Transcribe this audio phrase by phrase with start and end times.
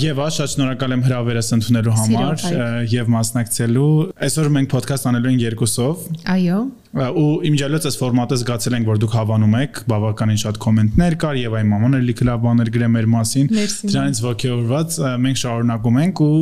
[0.00, 2.44] Եվա, շատ շնորհակալ եմ հրավերս ընդունելու համար
[2.88, 3.88] եւ մասնակցելու։
[4.26, 9.12] Այսօր մենք ոդքասթ անելու ենք երկուսով։ Այո ու իմջալոց այս ֆորմատը զգացել ենք որ դուք
[9.14, 13.50] հավանում եք բավականին շատ կոմենտներ կար եւ այ մաման էլի լավ բաներ գրե մեր մասին
[13.54, 16.40] դրանից ողջորված մենք շարունակում ենք ու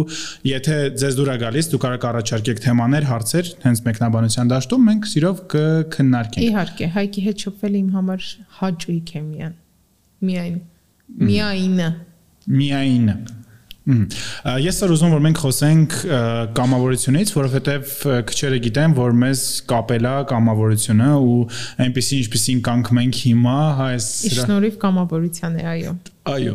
[0.48, 5.42] եթե ձեզ դուր է գալիս դուք կարող առաջարկեք թեմաներ հարցեր հենց մեկնաբանության դաշտում մենք սիրով
[5.52, 8.28] կքննարկենք իհարկե հայկի հետ շփվել իմ համար
[8.62, 9.54] հաճույք է միայն
[10.28, 10.56] միայն
[11.28, 11.90] միայինը
[12.48, 13.18] միայինը
[13.88, 15.94] Ես որ ուզում որ մենք խոսենք
[16.58, 17.94] կամավորությունից, որովհետև
[18.28, 21.38] քչերը գիտեն, որ մեզ կապելա կամավորությունը ու
[21.86, 25.96] այնպեսի ինչպեսին կանք մենք հիմա, հա այս Շնորհիվ կամավորության է, այո։
[26.28, 26.54] Այո։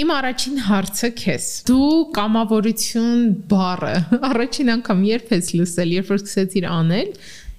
[0.00, 3.94] Իմ առաջին հարցը քեզ։ Դու կամավորություն բառը
[4.30, 7.10] առաջին անգամ երբ ես լսել, երբ որ սկսեցիր անել,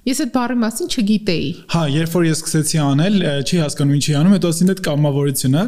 [0.06, 4.34] Ես այդ բառի մասին չգիտեի։ Հա, երբ որ ես սկսեցի անել, չի հասկանում ինչի անում,
[4.36, 5.62] հետո ասին այդ կամավորությունը,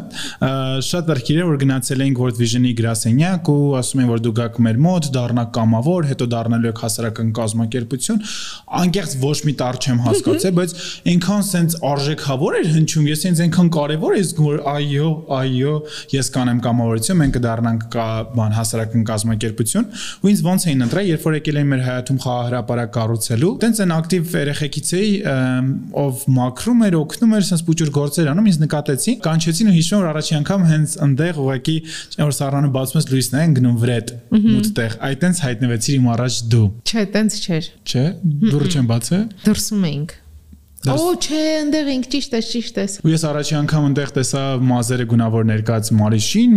[0.87, 4.59] շատ դարքիր է որ գնացել էինք World Vision-ի գրասենյակ ու ասում են որ դու գաք
[4.63, 8.23] մեր մոտ, դառնա կամավոր, հետո դառնալու եք հասարակական կազմակերպություն,
[8.79, 10.71] անկեղծ ոչ մի տար չեմ հասկացել, բայց
[11.09, 15.75] այնքան սենց արժեքավոր էր հնչում, ես ինձ այնքան կարևոր է զգում որ այո, այո,
[16.15, 18.07] ես կանեմ կամավորություն, մենք կդառնանք կա
[18.39, 22.93] բան հասարակական կազմակերպություն, ու ինձ ոնց էին ընտրել, երբ որ եկել էին մեր հայաթում խաղահրապարակ
[22.99, 25.11] կառուցելու, տենց են ակտիվ շնորհիվ երեխեքից էի
[25.99, 30.09] ով մաքրում էր, օգնում էր, sense փուճուր գործեր անում, ինձ նկատեցի, կանչեցին ու հիշում որ
[30.09, 31.77] առաջի անգամ հենց այնտեղ ուղակի
[32.19, 34.15] որ սառանը բացում ես լույսն են գնում վրետ
[34.49, 38.07] մուտտեղ։ Այդ տենց հայտնվեցիր իմ առաջ դու։ Չէ, տենց չէր։ Չէ,
[38.49, 40.17] դուրը չեմ բացել։ Դրսում էինք։
[40.87, 45.07] Օ, չէ, այնտեղ ինք ճիշտ է, ճիշտ է։ Ու ես առաջի անգամ այնտեղ տեսա մազերը
[45.11, 46.53] գունավոր ներկած Մարիշին,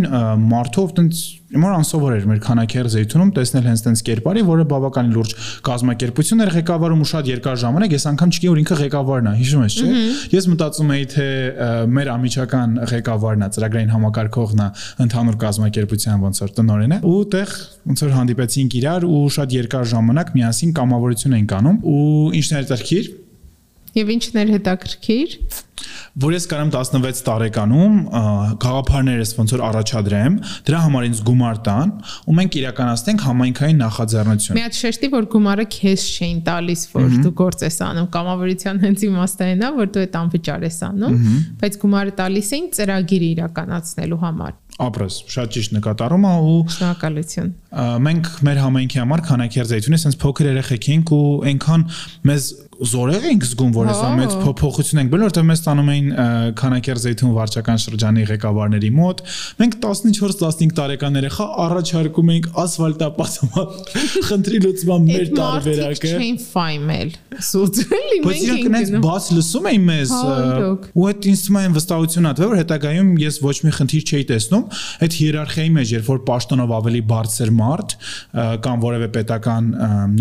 [0.47, 5.33] Մարտով տենց Իմոր անսովոր էր մեր քանակեր զեյթունում տեսնել հենց տենց կերպարի, որը բավականին լուրջ
[5.67, 9.67] կազմակերպություն էր ղեկավարում ու շատ երկար ժամանակ ես անգամ չգիտեի որ ինքը ղեկավարն է, հիշում
[9.67, 9.91] ես, չէ։
[10.33, 11.27] Ես մտածում էի թե
[11.93, 14.69] մեր ամիջական ղեկավարն է, ծրագրային համակարգողն է,
[15.05, 17.53] ընդհանուր կազմակերպության ոնց որ տնօրեն է, ու տեղ
[17.93, 22.01] ոնց որ հանդիպեցինք իրար ու շատ երկար ժամանակ միասին կամավորություն էինք անում ու
[22.41, 23.13] ինչն էր դրքիր
[23.93, 25.39] Եվ ինչն էր հետաքրքիր?
[26.23, 27.95] Որ ես կարամ 16 տարեկանում
[28.63, 30.37] գաղափարներս ոնց որ առաջադրեմ,
[30.69, 31.93] դրա համար ինձ գումար տան
[32.29, 37.35] ու մենք իրականացնենք համայնքային նախաձեռնություն։ Մի հատ շեշտի որ գումարը քեզ չէին տալիս, որ դու
[37.43, 41.19] գործ ես անում, կամավորության հենց իմաստն է, որ դու այդ անվճար ես անում,
[41.63, 44.59] բայց գումարը տալիս էին ծրագիր իրականացնելու համար
[44.89, 47.53] ապրես շատ ճիշտ նկատառում է ու շնորհակալություն
[48.07, 51.87] մենք մեր համայնքի համար քանակեր զայթունի sense փոքր երեխեք ենք ու այնքան
[52.29, 52.51] մեզ
[52.83, 56.09] զորեղ ենք զգում, որ հեսա մեծ փոփոխություն ենք բերել, որտեղ մեզ տանում էին
[56.59, 59.23] քանակեր զեյթուն վարչական շրջանի ղեկավարների մոտ։
[59.61, 63.69] Մենք 14-15 տարեկան երեխա առաջարկում էինք ասֆալտապատման
[64.29, 67.15] խնդրի լուծման մեր տարբերակը։ Չէին ֆայմել։
[67.53, 70.17] Սուծելի մենք Բայց իրանք այնց բաց լսում էին մեզ
[70.93, 74.65] ու այդ ինձ թվում է վստահություն ա, որ հետագայում ես ոչ մի խնդիր չէի տեսնում
[75.03, 77.97] այդ հիերարխիայի մեջ, երբ որ պաշտոնով ավելի բարձր մարդ
[78.63, 79.71] կամ որևէ պետական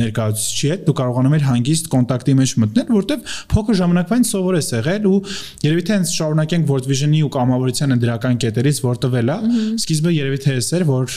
[0.01, 5.07] ներկայացուցիչ հետ դու կարողանում ես հանգիստ կոնտակտի մեջ մտնել, որտեվ փոքր ժամանակվային սովոր ես եղել
[5.11, 5.17] ու
[5.65, 9.37] երևի թե հենց շարունակենք World Vision-ի ու կամավորության դրական կետերից որտվել է,
[9.81, 11.15] սկիզբը երևի թե էս էր, որ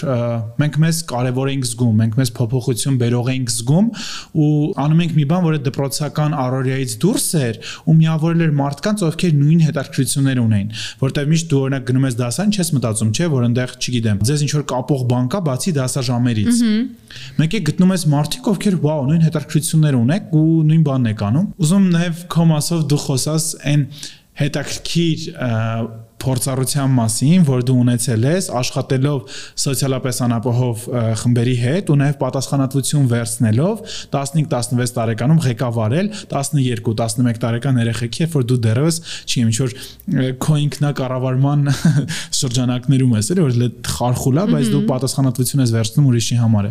[0.61, 3.89] մենք մեզ կարևոր ենք զգում, մենք մեզ փոփոխություն բերող ենք զգում
[4.45, 4.51] ու
[4.85, 9.65] անում ենք մի բան, որը դպրոցական առօրյայից դուրս էր ու միավորել էր մարդկանց, ովքեր նույն
[9.65, 10.69] հետաքրքրություններ ունեին,
[11.05, 14.53] որտեվ միշտ դու օրինակ գնում ես դասան, չես մտածում, չէ, որ այնտեղ, չգիտեմ, ձեզ ինչ
[14.55, 16.63] որ կապող բան կա, բացի դասաժամերից։
[17.41, 21.47] Մեկ է գտնում ես մարդիկ, ովքեր վաու, նույն հետաքրքրություններ ունեք ու նույն բանն եք անում։
[21.65, 23.87] Ուզում նաև քո մասով դու խոսաս այն
[24.35, 25.29] հետաքրքիր
[26.25, 30.85] փորձառության մասին, որ դու ունեցել ես աշխատելով սոցիալապես անապահով
[31.23, 33.83] խմբերի հետ ու նաև պատասխանատվություն վերցնելով
[34.15, 39.77] 15-16 տարեկանում ղեկավարել 12-11 տարեկան երեխեքի, երբ որ դու դեռևս չի ինչ որ
[40.45, 41.69] քո ինքնակառավարման
[42.41, 43.59] շրջանակներում ես, էլի որ
[43.95, 46.71] խարխուլ է, բայց դու պատասխանատվություն ես վերցնում ուրիշի համար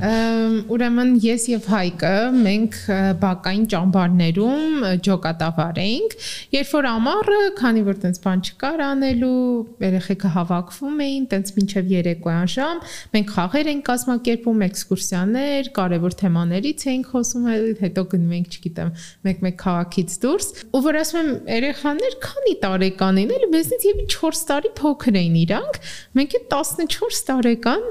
[0.74, 2.14] Ուրեմն ես եւ Հայկը
[2.44, 2.76] մենք
[3.24, 6.16] բակային ճամբարներում ջոկատավար էինք,
[6.54, 9.43] երբ որ ամառը, քանի որ տենց բան չկար անելու,
[9.84, 12.82] երեխեքը հավաքվում էին, տենց մինչև երեկոյան ժամ,
[13.14, 17.48] մենք խաղեր ենք կազմակերպում, էքսկուրսիաներ, կարևոր թեմաներից էինք խոսում,
[17.84, 18.92] հետո գնում ենք, չգիտեմ,
[19.28, 24.44] մեկ-մեկ քաղաքից դուրս, ու որ ասում եմ, երեխաներ քանի տարեկան են, էլի մեզնից եւ 4
[24.54, 25.80] տարի փոքր էին իրանք,
[26.18, 27.84] մենք է 14 տարեկան,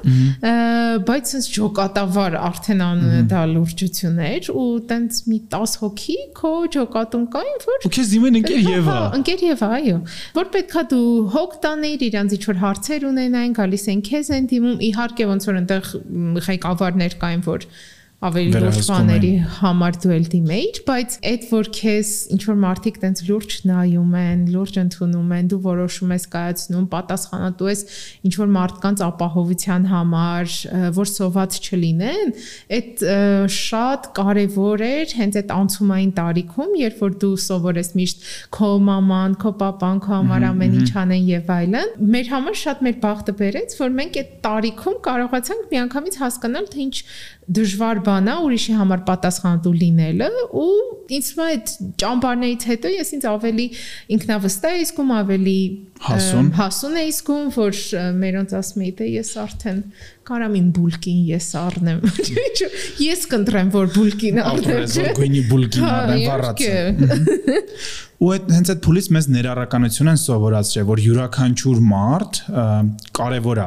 [1.09, 7.27] բայց sense ջոկատավար արդեն անունը դա լուրջություն էր ու տենց մի 10 հոգի քո ջոկատում
[7.35, 9.99] կային, որ ու քեզ դիմեն ընկեր Եվա։ Ընկեր Եվա, այո։
[10.39, 14.79] Որ պետքա դու հոգ տաներ, իրանց ինչ որ հարցեր ունենային, գալիս են քեզ են դիմում,
[14.89, 15.91] իհարկե ոնց որ այնտեղ
[16.49, 17.67] ղեկավարներ կային, որ
[18.23, 23.23] ավելի լուրջ բաների համար դու էլ դիմեիր, բայց այդ որ քեզ ինչ որ մարդիկ տենց
[23.27, 27.83] լուրջ նայում են, լուրջ ընդունում են, դու որոշում ես կայացնում, պատասխանատու ես
[28.29, 30.55] ինչ որ մարդկանց ապահովության համար,
[30.99, 32.33] որ սոված չլինեն,
[32.79, 33.05] այդ
[33.57, 39.55] շատ կարևոր էր հենց այդ անցումային տարիքում, երբ որ դու սովորես միշտ քո մաման, քո
[39.59, 43.95] papan, քո համար ամեն ինչ անեն եւ այլն։ Մեր համար շատ մեր բախտը բերեց, որ
[43.99, 46.97] մենք այդ տարիքում կարողացանք միանգամից հասկանալ, թե ինչ
[47.53, 50.29] դժվար բան է ուրիշի համար պատասխանատու լինելը
[50.63, 50.67] ու
[51.17, 51.73] ինձ այդ
[52.03, 53.67] ճամբարներից հետո ես ինձ ավելի
[54.17, 55.59] ինքնավստահ եմ զգում, ավելի
[56.07, 57.81] հասուն հասուն եմ զգում, որ
[58.23, 59.83] մերոնց ասում էի, թե ես արդեն
[60.29, 62.01] կարամ իմ բուլկին ես առնեմ։
[63.13, 66.65] Ես կընտրեմ, որ բուլկին առնեմ։ Որ գույնի բուլկին հա, առնեմ վառած
[68.23, 72.39] ու այդ հենց այդ փուլից մեզ ներառականություն են սովորացրել, որ յուրաքանչյուր մարդ
[73.19, 73.65] կարևոր է։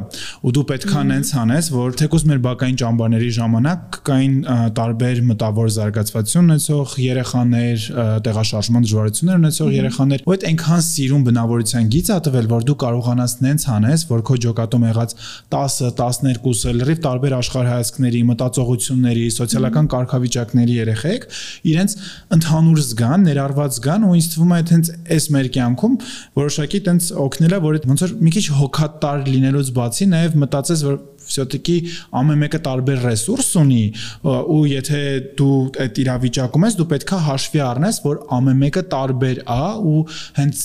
[0.48, 4.38] Ու դու պետքա նենց անես, որ թեկուզ մեր բակային ճամբարների ժամանակ կային
[4.80, 7.88] տարբեր մտավոր զարգացվածություն ունեցող երեխաներ,
[8.30, 13.35] տեղաշարժման դժվարություններ ունեցող երեխաներ, ու այդ այնքան սիրուն բնավորության գիծ է տվել, որ դու կարողանաս
[13.45, 15.15] նենց անես, որ քո ջոկատում եղած
[15.55, 21.29] 10, 12 լրիվ տարբեր աշխարհայացքների, մտածողությունների, սոցիալական կարգավիճակների երեխեք
[21.71, 21.97] իրենց
[22.39, 25.95] ընդհանուր զգան, ներառված զգան ու ինձ թվում է հենց այս մեր կյանքում
[26.41, 31.77] որոշակի տենց օգնելա, որ ոնց որ մի քիչ հոգատար լինելուց բացի նաև մտածես, որ все-таки
[32.17, 33.83] ամեն մեկը տարբեր ռեսուրս ունի
[34.27, 35.03] ու եթե
[35.39, 40.01] դու այդ իրավիճակում ես, դու պետքա հաշվի առնես, որ ամեն մեկը տարբեր է ու
[40.41, 40.65] հենց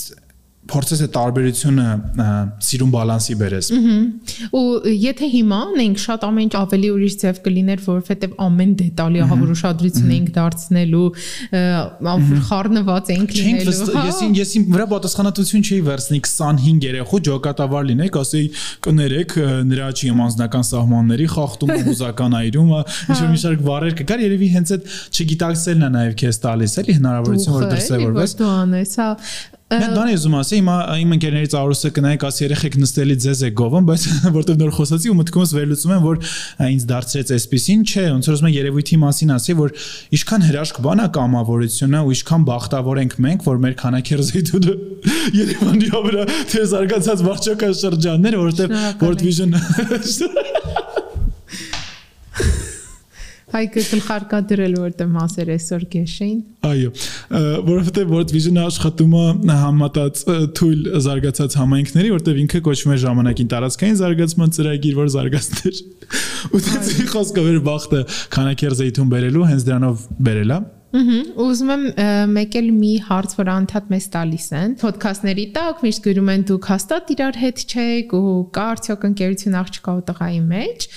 [0.69, 1.85] փորձես այդ տարբերությունը
[2.63, 3.69] սիրուն բալանսի բերես։
[4.55, 9.53] Ու եթե հիմա անենք շատ ամեն ինչ ավելի ուրիշ ձև կլիներ, որովհետև ամեն դետալի ահավոր
[9.55, 11.09] ուշադրություն ենք դարձնելու,
[12.51, 13.75] խառնված ենք լինելու։
[14.11, 18.47] Ես ես իմ վրա պատասխանատվություն չի վերցնի 25 երեխու ջոկատավար լինեք, ասեի
[18.85, 19.37] կներեք
[19.71, 22.81] նրա չի անձնական սահմանների խախտումը, հուզական այրումը,
[23.11, 26.97] ինչ որ մի շարք վառեր կգար, երևի հենց այդ չգիտակցելն է նաև քեզ տալիս, էլի
[27.01, 29.09] հնարավորություն որ դրսևորվես։ Դու անես, հա
[29.71, 33.51] Մենք բան ես ուզում ասի, հիմա իմ ընկերներից Արուսը կնայեք, ասի երեխեք նստելի ձեզ է
[33.61, 34.07] գովում, բայց
[34.37, 36.17] որտեվ նոր խոսացի ու մտքումս վերլուծում եմ, որ
[36.67, 39.71] ինձ դարձրեց այսպեսին, չէ, ոնց որ ասում եմ երևույթի մասին ասի, որ
[40.19, 44.75] ինչքան հրաշք բան է կամավորությունը ու ինչքան բախտավոր ենք մենք, որ մեր քանակերզեյթունը
[45.41, 48.69] Երևանի վրա թե զարգացած վարչական շրջաններ, որտեվ
[49.07, 49.55] World Vision
[53.51, 56.37] Հայկը գլխարկադրել որտեղ մասեր այսօր գեշին։
[56.71, 56.91] Այո,
[57.67, 60.23] որովհետև World Vision-ը աշխատում է համատած
[60.61, 65.81] թույլ զարգացած համայնքների, որտեղ ինքը կոչվում է ժամանակին տարածքային զարգացման ծրագիր, որ զարգացներ։
[66.51, 68.05] Ու դե խոսքը վեր բախտը
[68.39, 71.83] քանակեր զեյթուն բերելու հենց դրանով բերելա։ Ահա, ուզում եմ
[72.35, 76.67] մեկ էլ մի հարց, որ անդադ մեզ տալիս են։ Ոդքասթների տակ միշտ գրում են դուք
[76.71, 80.89] հաստատ իրար հետ չեք ու կա արդյոք ընկերություն աղջկա ու տղայի մեջ։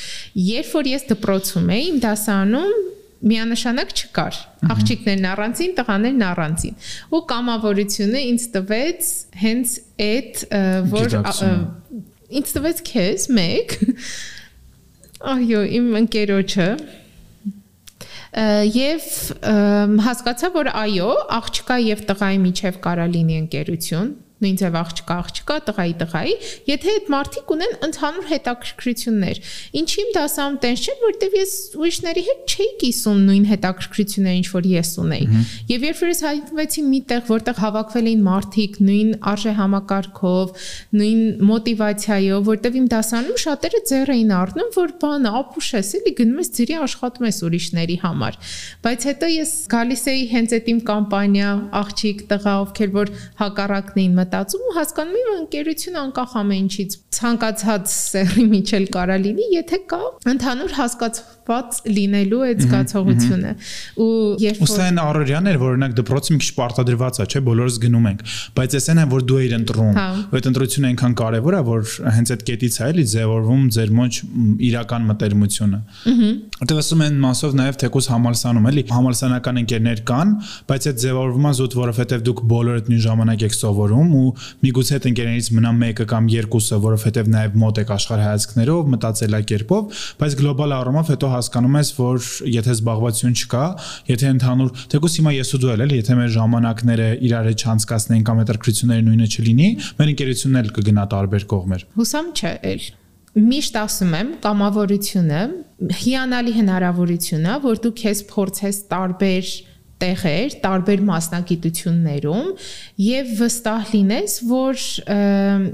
[0.47, 2.73] Երբ որ ես դպրոցում էի, իմ դասանում
[3.23, 4.39] միանշանակ չկար։
[4.73, 6.75] Աղջիկներն առանցին, տղաներն առանցին։
[7.13, 9.11] Ու կամավորությունը ինձ տվեց
[9.43, 9.75] հենց
[10.09, 10.41] այդ
[10.91, 11.15] որ
[12.33, 13.77] ինձ տվեց քեզ մեկ
[15.23, 16.67] Այո, իմ ընկերոջը
[18.33, 19.07] եւ
[20.07, 24.07] հասկացա որ այո աղջկա եւ տղայի միջև կարա լինի ընկերություն
[24.43, 26.33] նույն ձև աղջկա աղջկա, տղայի տղայի,
[26.69, 29.41] եթե այդ մարդիկ ունեն ընդհանուր հետաքրքրություններ։
[29.83, 34.67] Ինչի իմ դասам տենց չէ, որտեվ ես ուրիշների հետ չէի կիսում նույն հետաքրքրությունները, ինչ որ
[34.73, 35.27] ես ունեի։
[35.73, 42.43] Եվ երբ որ ես հայտնվեցի միտեղ, որտեղ հավաքվել էին մարդիկ նույն արժե համակարգով, նույն մոտիվացիայով,
[42.49, 46.77] որտեվ իմ դասանում շատերը ձեռ էին առնում, որ բանը ապուշ ես, էլի գնում ես ծիրի
[46.83, 48.39] աշխատում ես ուրիշների համար։
[48.83, 51.51] Բայց հետո ես գալիս էի հենց այդ իմ կամպանիա,
[51.83, 53.13] աղջիկ, տղա, ովքեր որ
[53.43, 59.17] հակառակն էին մտ մտածում ու հասկանում եմ ընկերություն անկախ ամեն ինչից ցանկացած սերի միջել կարա
[59.23, 59.99] լինի, եթե կա
[60.33, 63.51] ընդհանուր հասկացված լինելու այդ զգացողությունը։
[64.03, 64.09] Ու
[64.43, 68.23] երբ որ Ուսեն առօրյաներ, որ օրինակ դպրոցը մի քիչ պարտադրված է, չէ, բոլորս գնում ենք,
[68.57, 71.93] բայց էսեն է որ դու ես ընտրում։ հա։ Ու այդ ընտրությունը այնքան կարևոր է, որ
[72.13, 74.19] հենց այդ կետից է էլի ձևորվում ձեր մոջ
[74.69, 75.79] իրական մտերմությունը։
[76.63, 80.33] Որտեղ ասում են մասով նաև թեկուս համալսանում էլի համալսանական ընկերներ կան,
[80.69, 84.29] բայց այդ ձևավորվում է զուտ, որովհետև դուք բոլորը նույն ժամանակ եք սովորում ու
[84.63, 90.75] միգուցե այդ ընկերներից մնա մեկը կամ երկուսը, որովհետև նաև մոտ եք աշխարհայացքներով, մտածելակերպով, բայց գլոբալ
[90.77, 93.65] առումով հետո հասկանում ես, որ եթե զբաղվածություն չկա,
[94.13, 98.43] եթե ընդհանուր, թեկուզ հիմա ես ու դու էլ, եթե մեր ժամանակները իրար հետ չանցկացնեն կամ
[98.43, 99.69] հետաքրքրությունները նույնը չլինի,
[99.99, 102.91] մեր ընկերությունն էլ կգնա տարբեր կողմեր։ Հուսամ չէ, էլ
[103.33, 105.37] միշտ ասում եմ կամավորությունը
[106.03, 109.47] հիանալի հնարավորություն է որ դու քեզ փորձես տարբեր
[110.03, 112.47] տեղեր, տարբեր մասնագիտություններում
[113.03, 114.83] եւ վստահ լինես, որ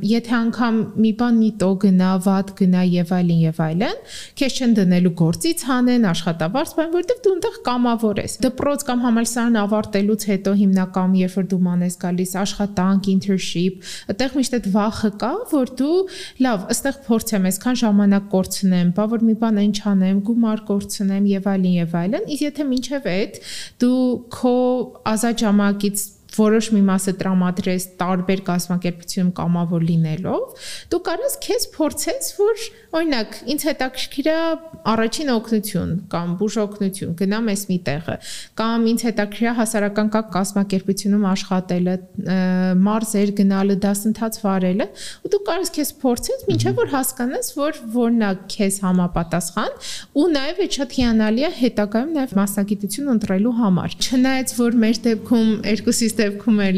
[0.06, 4.00] եթե անգամ մի բան մի տո գնա, վատ գնա եւ այլն եւ այլն,
[4.40, 9.60] քեզ չեն դնելու գործից հանեն, աշխատավարձ բան, որտեղ դու այնտեղ կամավոր ես։ Դպրոց կամ համալսարան
[9.64, 15.12] ավարտելուց հետո հիմնական երբ որ դու ման ես գալիս աշխատանք, internship, այդտեղ միշտ այդ վախը
[15.24, 15.98] կա, որ դու
[16.46, 21.50] լավ, ըստեղ փորձեմ, այսքան ժամանակ կորցնեմ, բա որ մի բան այն չանեմ, գումար կորցնեմ եւ
[21.54, 23.40] այլն եւ այլն, իսկ եթե մինչեւ այդ
[23.84, 24.00] դու
[24.36, 24.56] քո
[25.14, 26.06] ազատ ժամանակից
[26.40, 30.44] որոշ մի մասը տրամադրես տարբեր կազմակերպությունում կամավոր լինելով,
[30.90, 32.66] դու կարես քեզ փորձես, որ
[33.00, 34.38] օրինակ ինձ հետաքրքիր է
[34.90, 38.16] առաջին օգնություն կամ բուժօգնություն, գնամ ես մի տեղը,
[38.60, 41.96] կամ ինձ հետաքրքիր է հասարակական կա կազմակերպությունում աշխատելը,
[42.90, 44.88] մարզեր գնալը, դասընթաց վարելը,
[45.20, 49.78] ու դու կարես քեզ փորձես, ինչեւ որ հասկանաս, որ որն է քեզ համապատասխան,
[50.20, 55.50] ու նաև այդ շատ հիանալի է հետագայում նաև մասնագիտություն ընտրելու համար։ Չնայած որ մեր դեպքում
[55.70, 56.78] երկուսից դեպքում էլ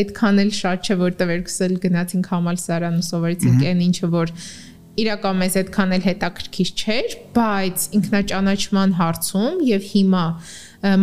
[0.00, 4.32] այդքան էլ շատ չէ, որտեղ երկուսել գնացինք համալսարան ու սովորեցինք այն ինչը որ
[4.94, 10.24] իրական մեզ այդքան էլ հետաքրքիր չէր, բայց ինքնաճանաչման հարցում եւ հիմա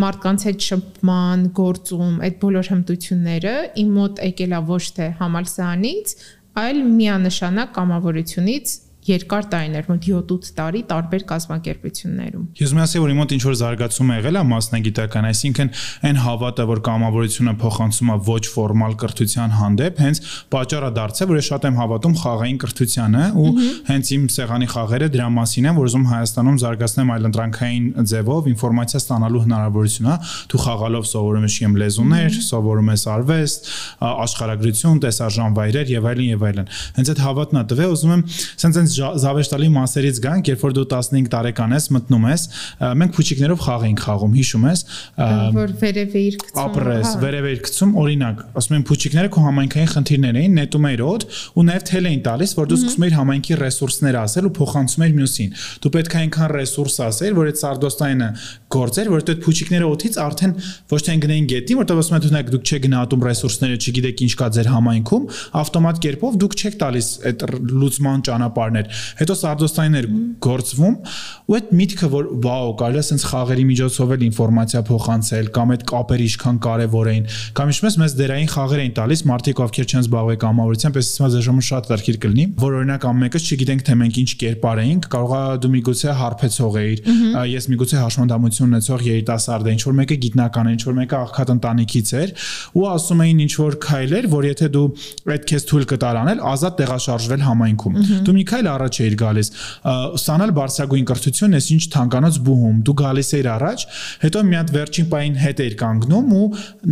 [0.01, 6.15] մարդկանց հետ շփման, գործում այդ բոլոր հմտությունները իմ մոտ եկել է ոչ թե համալսարանից,
[6.62, 8.75] այլ միանշանակ կամավորությունից
[9.12, 14.18] երկար տարիներ, մոտ 7-8 տարի տարբեր կազմակերպություններում։ Ես մյասի որ իմոտ ինչ որ զարգացում է
[14.22, 15.72] եղել է մասնագիտական, այսինքն
[16.12, 21.50] այն հավատը, որ կամավորությունը փոխանցում է ոչ ֆորմալ կրթության հանդեպ, հենց պատճառը դարձել, որ ես
[21.51, 23.51] շատ եմ հավատում խաղային կրթությանը ու
[23.91, 29.41] հենց իմ սեղանի խաղերը դրա մասին են, որ ուզում Հայաստանում զարգացնեմ այլընտրանքային ձևով ինֆորմացիա ստանալու
[29.46, 30.15] հնարավորությունը։
[30.51, 33.70] Դու խաղալով սովորում ես իմ լեզուներ, սովորում ես արվեստ,
[34.12, 38.24] աշխարհագրություն, տեսարժան վայրեր եւ այլն եւ այլն։ Հենց այդ հավատն է տվել, ուզում եմ
[38.62, 38.80] սենց
[39.22, 42.46] զավեշտալի մասերից գանք, երբ որ դու 15 տարեկան ես, մտնում ես,
[43.01, 44.84] մենք փուչիկներով խաղ էինք խաղում, հիշում ես,
[45.58, 49.91] որ վերև էիր գցում։ Ապրես, հա։ վերև էիր գցում, օրինակ, ասում են փուչիկները քո համայնքային
[49.91, 53.60] խնդիրներ էին, նետում էիր օդ ու նաև թել էին տալիս, որ դու սկսում էիր համայնքի
[53.62, 58.29] ռեսուրսները ասել ու փոխանցում էիր մյուսին։ Դու պետք է այնքան ռեսուրս ասել, որ այդ սարդոստայինը
[58.72, 60.53] գործեր, որ այդ փուչիկները օդից արդեն
[60.91, 64.48] ոչ թե գնային գետին, որտեղ ասում են դուք դուք չեք գնահատում ռեսուրսները, չգիտեք ինչ կա
[64.55, 65.25] ձեր համայնքում,
[65.62, 67.46] ավտոմատ կերպով դուք չեք տալիս այդ
[67.81, 70.10] լուծման ճանապարհներ էր։ Հետո սարդոստայիններ
[70.42, 70.96] գործվում
[71.52, 75.84] ու այդ միտքը որ վաու կարելի է sense խաղերի միջոցով էլ ինֆորմացիա փոխանցել կամ այդ
[75.92, 77.26] կապերը ինչքան կարևոր էին
[77.58, 81.46] կամ ինչպես մեզ դերային խաղեր էին տալիս մարդիկ ովքեր չեն զբաղվել կամավորությամբ ես ասում եմ
[81.48, 85.72] ժամը շատ դարքիր կլինի որ օրինակ ամենքս չգիտենք թե մենք ինչ կերպար էինք կարողա դու
[85.76, 87.04] միգուցե հարբեցող էիր
[87.52, 91.54] ես միգուցե հաշմանդամություն ունեցող երիտասարդ էի ինչ որ մեկը գիտնական է ինչ որ մեկը աղքատ
[91.56, 92.34] ընտանիքից էր
[92.82, 94.86] ու ասում էին ինչ որ քայլեր որ եթե դու
[95.32, 99.51] այդ քեզ թույլ կտար անել ազատ տեղաշարժվել համայնքում դու մի քայլ առաջ էիր գալիս
[100.22, 103.86] ստանալ բարձրագույն կրթություն ես ինչ թանկանոց բուհում դու գալիս էիր առաջ
[104.22, 106.46] հետո մի հատ վերջին պայն հետ էիր կանգնում ու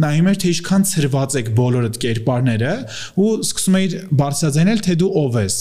[0.03, 2.73] նայում էր թե ինչքան ծրված եք բոլորդ կերպարները
[3.19, 5.55] ու սկսում էիր բարձրաձայնել թե դու ով ես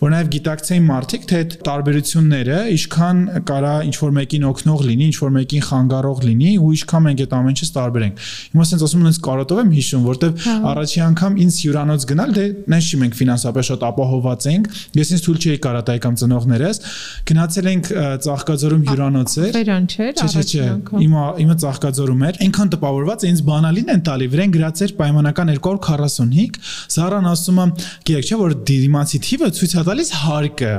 [0.00, 5.16] որ նաև գիտակցեին մարդիկ թե այդ տարբերությունները ինչքան կարա ինչ որ մեկին օգնող լինի ինչ
[5.20, 9.18] որ մեկին խանգարող լինի ու ինչքան մենք այդ ամեն ինչը տարբերենք հիմա ասենց ասում եմ
[9.26, 13.86] կարոտով եմ հիշում որտեվ հա։ առաջի անգամ ինձ հյուրանոց գնալ դե նայში մենք ֆինանսապես շատ
[13.90, 16.80] ապահոված ենք ես ինձ թույլ չէի կարատայի կամ ծնողներս
[17.30, 17.90] գնացել ենք
[18.26, 20.66] ծաղկաձորում հյուրանոցեր Վերան չէր չէ չէ
[21.04, 26.58] իմը իմը ծաղկաձորում էր այնքան տպավորված ինձ բանալին են տալի վրան գրած էր պայմանական 245
[26.90, 27.66] Զարան ասում է
[28.10, 30.72] գիտեք չէ որ դիմացի թիվը ցույց է տալիս հարկը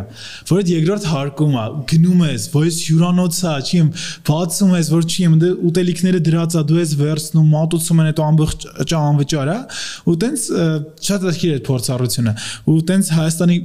[0.52, 3.82] որ այդ երկրորդ հարկում է գնում ես որ ես հյուրանոցա չի
[4.32, 8.66] բացում ես որ չի դե ուտելիքները դրածա դու ես վերցնում մատուցում են այդ ամբողջ
[9.02, 9.58] անվճար է
[10.12, 10.46] ու տենց
[11.08, 12.34] շատ դեպքի այդ փորձառությունը
[12.72, 13.58] ու տենց Հայաստանի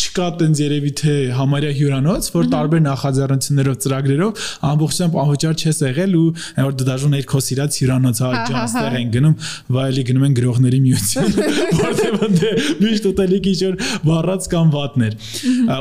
[0.00, 6.26] չկա տենց երևի թե համարյա հյուրանոց, որ տարբեր նախաձեռնություններով, ծրագրերով ամբողջությամբ անվճար չես եղել ու
[6.60, 9.34] որ դու դաժան երկու սիրած հյուրանոց հա ջանստեղ են գնում,
[9.76, 11.30] վայելի գնում են գրողների միություն,
[11.80, 13.76] որտեղ դե միշտ ուտելիքի ինչ-որ
[14.10, 15.16] վառած կամ վատներ։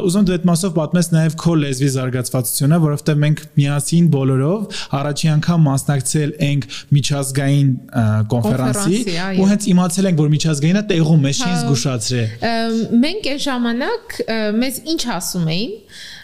[0.10, 5.66] Ուզում դու այդ մասով պատմես նաև քո լեզվի զարգացվածությունը, որովհետև մենք միասին բոլորով առաջի անգամ
[5.70, 6.68] մասնակցել ենք
[7.00, 7.70] միջազգային
[8.34, 9.00] կոնֆերանսի
[9.40, 14.16] ու հենց իմացել ենք, որ միջազգայինը տեղում է, չի զգուշացրել։ Մենք այն ժամանակ
[14.60, 15.74] մեզ ինչ ասում էին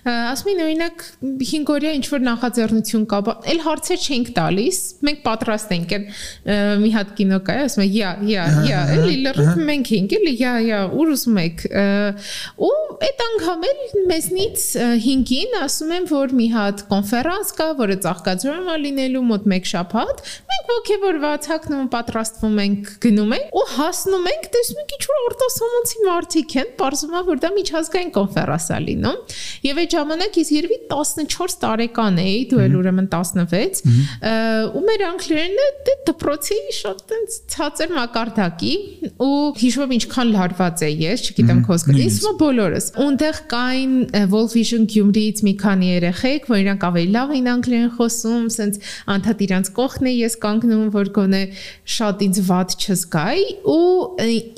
[0.05, 1.03] ասում են օրինակ
[1.41, 3.19] 5 օրյա ինչ որ նախաձեռնություն կա,
[3.49, 6.05] այլ հարցեր չենք տալիս, մենք պատրաստ ենք են
[6.83, 10.53] մի հատ կինո կա, ասում են յա, յա, յա, էլի լրիվ մենք ենք, էլի յա,
[10.65, 11.65] յա, ուր ուզում եք։
[12.65, 12.73] Ու
[13.05, 13.81] այդ անգամ էլ
[14.11, 14.65] մեզնից
[15.05, 20.23] 5-ին ասում են, որ մի հատ կոնֆերանս կա, որը ծաղկաձորում է լինելու մոտ 1 շաբաթ,
[20.51, 26.05] մենք ողջևորված հակնում պատրաստվում ենք, գնում ենք ու հասնում ենք, տեսնում ենք ինչ որ արտասահմանցի
[26.05, 29.35] մարդիկ են, բարձումա որ դա միջազգային կոնֆերանս է լինում։
[29.65, 33.81] Եվ այդ ժամանակ ես երևի 14 տարեկան էի, դու էլ ուրեմն 16,
[34.75, 38.73] ու մեր անգլերենը դե դպրոցի շատ տենց ցածր մակարդակի
[39.25, 43.95] ու հիշում եմ ինչքան լարված է ես, չգիտեմ խոսքը, ինձ մո բոլորս։ Ունտեղ կային
[44.33, 48.79] Wolf Vision Գյումրիից մի քանի երեխեք, որ իրանք ավելի լավ էին անգլերեն խոսում, սենց
[49.15, 51.41] անդադ իրանք կողքն է ես կանգնում, որ գոնե
[51.95, 53.85] շատ ինձ ված չզգայի ու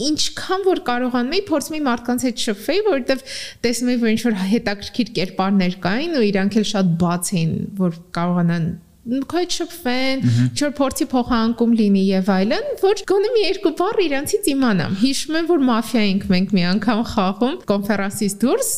[0.08, 3.24] ինչքան որ կարողանում էի փորձում էի մարդկանց հետ շփվել, որովհետև
[3.65, 7.98] տեսնում էի, որ ինչ որ հետաքրքիր կերպարներ կային ու իրանք էլ շատ բաց էին, որ
[8.18, 8.68] կարողանան
[9.08, 14.98] քայթ շփվեն, չոր փորձի փոխանակում լինի եւ այլն, որ գոնե մի երկու բառ իրանցից իմանամ։
[15.00, 18.72] Հիշում եմ, որ մաֆիա ենք մենք մի անգամ խաղում կոնֆերանսից դուրս,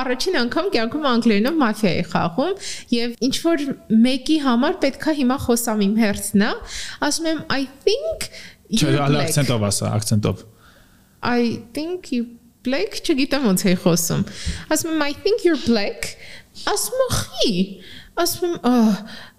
[0.00, 2.54] առաջին անգամ կյանքում անգլերենով մաֆիա էի խաղում
[2.96, 3.64] եւ ինչ որ
[4.10, 6.50] մեկի համար պետքա հիմա խոսամ իմ հերթնա,
[7.10, 8.30] ասում եմ I think
[8.70, 10.44] Չէ, ակցենտով ասա, ակցենտով։
[11.26, 14.26] I think you black չգիտեմ ոնց է խոսում։
[14.74, 16.12] Ասում եմ I think you're black։
[16.68, 17.54] Ասում եմ խի
[18.20, 18.96] ասում եմ,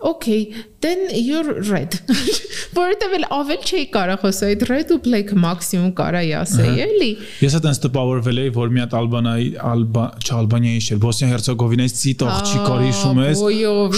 [0.09, 1.97] okay, then you're red։
[2.77, 7.09] Որովհետև էլ ավել չի կարող խոսել, այդ red ու black մաքսիմում կարայի ասեի, էլի։
[7.43, 12.83] Ես այդպես տպավորվել էի, որ մի հատ Ալբանայի, Ալբա, չԱլբանիայի շեր, Բոսնիա Հերցեգովինայից ծիտ աղջիկար
[12.87, 13.45] հիշում ես։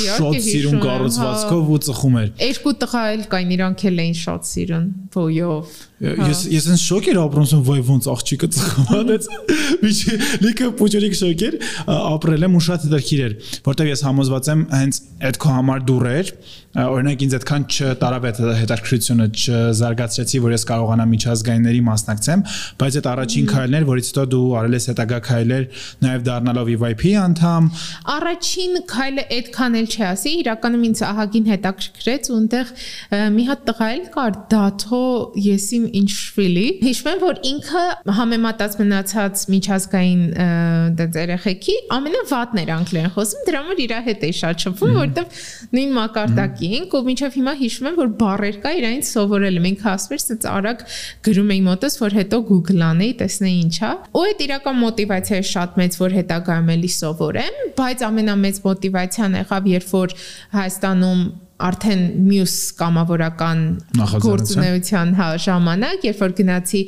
[0.10, 4.88] Շատ սիրուն կառուցվածքով ու ծխում էր։ Երկու տղա էլ կային, իրանք էլ էին շատ սիրուն,
[5.14, 9.28] ոյով։ Ես ես այն շոկ էր ապրում, ասում ոյ ոնց աղջիկը ծխվանեց։
[9.84, 11.56] Միջի լիքը փոճորիկ շոկ էր,
[11.96, 13.38] ապրել եմ ու շատ հետաքրքիր էր,
[13.70, 16.34] որտեվ ես համոզված եմ հենց այդ քո համար դուր էր
[16.74, 22.44] օրինակ ինձ այդքան չտարավ այդ հետաքրքրությունը չզարգացրեցի, որ ես կարողանամ միջազգայինների մասնակցեմ,
[22.82, 25.68] բայց այդ առաջին քայլն էր, որից հետո դու արել ես հետագա քայլեր,
[26.02, 27.70] նաև դառնալով EYP անդամ։
[28.14, 32.74] Առաջին քայլը այդքան էլ չի ասի, իրականում ինձ ահագին հետաքրքրեց ու այնտեղ
[33.38, 35.06] մի հատ տղա էլ կար Դաթո
[35.46, 37.84] Եսիմ Ինշվիլի։ Հիշում եմ, որ ինքը
[38.18, 40.24] համեմատած մնացած միջազգային
[40.98, 45.38] դից երեխեքի ամենավատն էր անգլերեն խոսում, դրա համար իր հետ էի շատ շփվում, որովհետև
[45.78, 49.88] նույն մակարդակի էինք ու մինչև հիմա հիշում եմ որ բառեր կա իրանից սովորել եմ ինքը
[49.94, 50.84] ասում էր սենց արագ
[51.28, 55.98] գրում էի մոտս որ հետո Google անեի տեսնեի ինչա ու այդ իրական մոտիվացիա շատ մեծ
[56.02, 60.18] որ հետագայում էլի սովորեմ բայց ամենամեծ մոտիվացիան եղավ երբ որ
[60.58, 61.24] Հայաստանում
[61.62, 63.60] արդեն մյուս կամավորական
[64.24, 66.82] գործունեության հա ժամանակ, երբ որ գնացի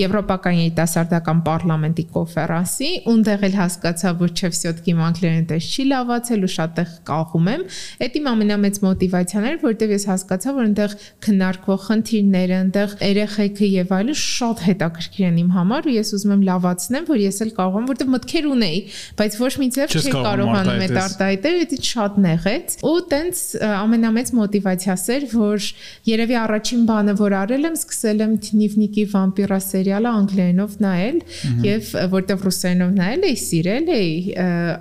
[0.00, 6.46] Եվրոպական երիտասարդական պարլամենտի կոնֆերանսի, ունտեղ էլ հասկացա, որ չէ всё-таки իմ անգլերեն դες չի լավացել
[6.46, 7.64] ու շատեղ կաղում եմ։
[8.06, 13.94] Էդ իմ ամենամեծ մոտիվացիան էր, որտեվ ես հասկացա, որ այնտեղ քննարկվող խնդիրները, այնտեղ երեխեքը եւ
[14.00, 17.80] այլը շատ հետաքրքիր են իմ համար ու ես ուզում եմ լավացնեմ, որ ես էլ կարող
[17.80, 18.80] եմ, որտեվ մտքեր ունեի,
[19.20, 24.18] բայց ոչ մի ձև չէի կարողանում այդ արտահայտել, դա շատ նեղեց։ Ու տենց ամենա ամենամեծ
[24.20, 25.66] մեծ մոտիվացիա էր, որ
[26.08, 31.18] երևի առաջին բանը, որ արել եմ, սկսել եմ Դնիվնիկի վամպիրա սերիալը անգլերենով նայել
[31.66, 34.12] եւ որտեվ ռուսերենով նայել էի, սիրել էի,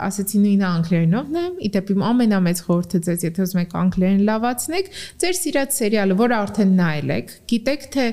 [0.10, 5.36] ասացի նույնը անգլերենով նայեմ, ի դեպի ամենամեծ խորհուրդը ձեզ, եթե ուզում եք անգլերեն լավացնեք, ձեր
[5.40, 8.08] սիրած սերիալը, որը արդեն նայել եք, գիտեք թե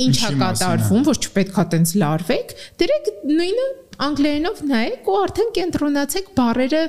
[0.00, 3.66] ինչա կատարվում, որ չպետքա տենց լարվեք, դրեք նույնը
[4.06, 6.82] անգլերենով նայեք ու արդեն կենտրոնացեք բառերը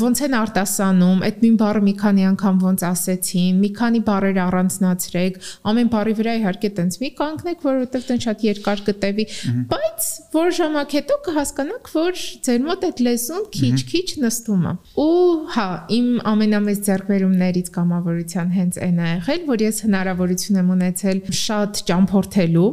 [0.00, 5.40] ոնց են արտասանում, այդ նույն բառը մի քանի անգամ ոնց ասեցին, մի քանի բառեր առանձնացրեք,
[5.70, 9.26] ամեն բառի վրա իհարկե տենց մի կանգնեք, որովհետև տեն շատ երկար կտևի,
[9.70, 15.10] բայց որ ժամանակ հետո կհասկանաք, որ ձեր մոտ այդ լեզուն քիչ-քիչ նստում է։ Ու
[15.56, 15.66] հա,
[15.96, 22.70] իմ ամենամեծ ձեռքբերումներից կամավորության հենց այն է եղել, որ ես հնարավորություն եմ ունեցել շատ ճամփորդելու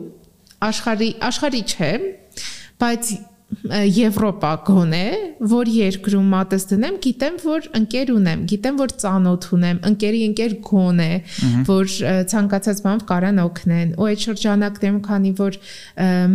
[0.68, 1.92] աշխարհի աշխարհի չէ,
[2.82, 3.12] բայց
[3.48, 5.04] Եվրոպա գոնե,
[5.48, 11.10] որ երկրում մատս դնեմ, գիտեմ, որ ընկեր ունեմ, գիտեմ, որ ծանոթ ունեմ, ընկերի ընկեր գոնե,
[11.70, 11.94] որ
[12.34, 15.60] ցանկացած բանով կարան օգնեն։ Ու այդ շրջանակներում, քանի որ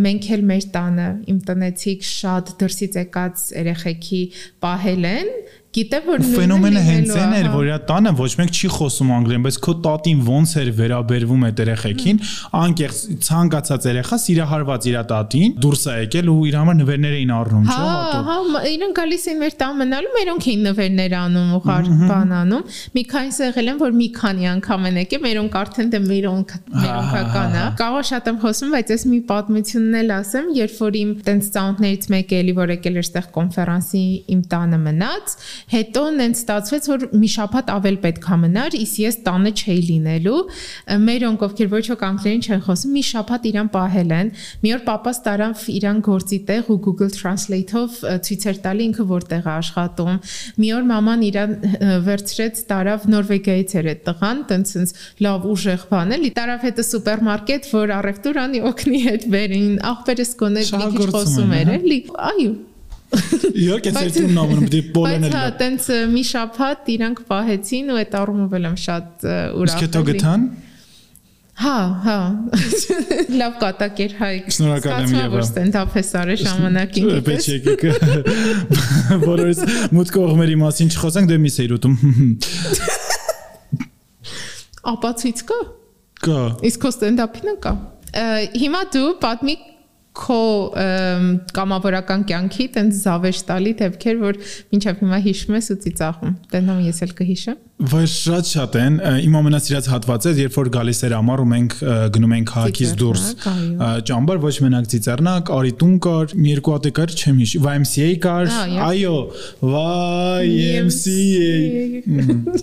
[0.02, 4.22] մենք էլ մեր տանը իմ տնեցիք շատ դրսից եկած երեխեքի
[4.64, 5.34] պահել են,
[5.72, 9.56] Գիտեմ որ ֆենոմենը հենց այն էր, որ իր տանը ոչ մեկ չի խոսում անգլերեն, բայց
[9.64, 12.18] քո տատին ոնց էր վերաբերվում այդ երեխեքին,
[12.60, 17.64] անկեղծ ցանկացած երեխա սիրահարված իր տատին, դուրս է եկել ու իր համար նվերներ էին առնում,
[17.72, 21.62] չէ՞, հատուկ։ Հա, հա, իրենք գալիս էին մեր տան մնալու, մերոնք էին նվերներ անում ու
[21.64, 25.92] խար բան անում։ Մի քանիս եղել են, որ մի քանի անգամ են եկել, մերոնք արդեն
[25.92, 30.76] դե մերոնք մերոնքական է։ Կարող շատ եմ խոսում, բայց ես մի պատմությունն էլ ասեմ, երբ
[30.82, 35.34] որ իմ տենց ծանոթներից մեկը էլի որ եկել էր այդտեղ կոնֆերանսի իմ տանը մնաց,
[35.72, 40.40] Հետո նենց ստացվեց, որ մի շաբաթ ավել պետք է մնար, իսկ ես տանը չէի լինելու։
[41.06, 45.22] Մերոնք ովքեր ոչ ոք անգլերեն չեն խոսում, մի շաբաթ իրան պահել են։ Մի օր papas
[45.26, 50.18] տարավ իրան գործի տեղ ու Google Translate-ով ցույց էր տալի ինքը որտեղ է աշխատում։
[50.62, 51.54] Մի օր մաման իրան
[52.08, 54.94] վերցրեց, տարավ Նորվեգիայից էր այդ տղան, տենց ինձ
[55.26, 60.92] լավ ուժեղ բան էլի, տարավ հետը սուպերմարկետ, որ առևտուրանի օգնի հետ վերին, աղբերս կոներ մի
[60.96, 61.98] քիչ խոսում էր, էլի։
[62.32, 62.52] Այո,
[63.12, 68.14] Իհարկե ծերտումն ամնում դի պոլեն էլ։ Բայց հա, տենց մի շաբաթ իրանք պահեցին ու այդ
[68.22, 69.26] առումով էլ եմ շատ
[69.62, 70.46] ուրախ։ Իսկ հետո գտան։
[71.62, 72.16] Հա, հա։
[73.40, 77.84] Լավ կատակ էր հայ։ Շնորհակալ եմ Եվա։ Որ ստենդափ է սարի ժամանակին։ Պետք է եկեք։
[79.26, 79.60] Բոլորս
[79.92, 81.94] մուտք կողմերի մասին չխոսենք, դե մի սեր ուտում։
[84.92, 85.60] Ապացույց կա։
[86.22, 86.40] Կա։
[86.72, 87.74] Իսկ քո ստենդափինը կա։
[88.62, 89.54] Հիմա դու պատմի
[90.12, 90.38] քո
[91.56, 94.40] կամավորական կյանքի տենց զավեշ տալի դեպքեր, որ
[94.72, 99.32] մինչև հիմա հիշում ես ու ծիծաղում։ Տենամ ես էլ կհիշեմ։ Վայ շատ շատ են։ Իմ
[99.40, 101.72] ամենասիրած հատվածը, երբ որ գալիս էր ամառ ու մենք
[102.14, 103.24] գնում ենք քաղաքից դուրս
[104.06, 108.46] ճամբար, ոչ մենակ ծիծեռնակ, արիտուն կար, մի երկու հատ կար, չեմ հիշ։ YMCA կար,
[108.86, 109.16] այո,
[110.52, 111.50] YMCA։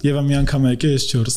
[0.07, 1.35] Եվ մի անգամ եկե ես 4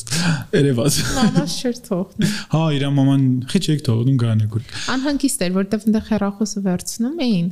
[0.62, 4.62] երևաց։ Մամաս չէր թողնում։ Հա, իր մաման խիչ եք թողնում գանեկուր։
[4.94, 7.46] Անհանգիստ էր, որտեվ այնտեղ հեռախոսը վերցնում էին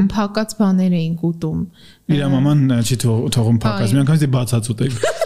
[0.00, 1.64] ու փակած բաներ էին ուտում։
[2.10, 5.19] Իր մաման չի թողում փակած, մի անգամ դի բացած ուտեք։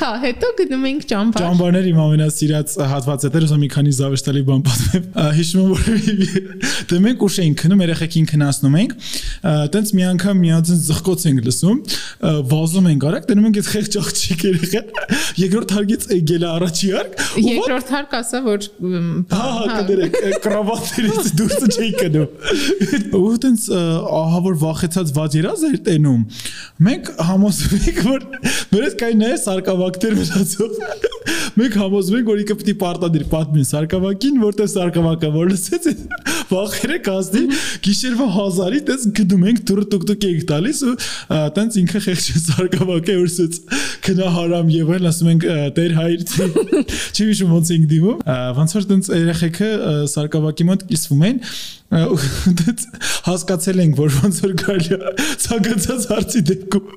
[0.00, 4.60] Հա, հետո գնում ենք ճամբար։ Ճամբարներ իմ ամենասիրած հատվածը դեռ ուզում մի քանի զավեշտալի բան
[4.66, 5.04] պատմեմ։
[5.38, 5.82] Հիշում եմ որ
[6.90, 8.92] դե մենք ուշ էինք քնում, երեխեքին քնացնում ենք։
[9.74, 11.78] Տենց մի անգամ միաձին զղկոց ենք լսում,
[12.52, 14.82] վազում ենք արագ, դնում ենք այդ խեղճ աղջիկ երեխա։
[15.44, 17.12] Երկրորդ հարգից եկել է առաջի հարկ։
[17.44, 18.60] Երկրորդ հարկ ասա որ
[19.34, 20.14] հա, հա, կդրեք
[20.44, 22.30] կրավատներից դուրս չէի կնում։
[23.24, 26.22] Ու տենց ահա որ վախեցած ված երազ էր տենում։
[26.88, 27.10] Մենք
[27.44, 28.22] համոզվում ենք որ
[28.72, 30.78] մեր այդ կային նաև սարկավակներ մնացող։
[31.54, 35.88] Մենք համոզվում ենք որ ինքը պիտի պարտադիր պատմի սարկավակին, որտեղ սարկավակը որ լսեց
[36.50, 37.42] վախերը կազմի
[37.84, 40.94] գիշերվա 1000-ի տես գնում ենք դուրը տուկտուկ ենք տալիս ու
[41.56, 43.60] տենց ինքը խեղճ սարկավակը որսից
[44.08, 45.46] քնահարամ եւ այլ ասում ենք
[45.78, 46.26] տեր հայր
[47.14, 48.20] չի վիշում ոնց ենք դիմում
[48.60, 49.70] ոնց որ տենց երեխեքը
[50.14, 51.40] սարկավակի մոտ կիսվում են
[51.94, 54.98] հասկացել ենք որ ոնց որ գալի
[55.44, 56.88] ցանկացած հարցի դեպքում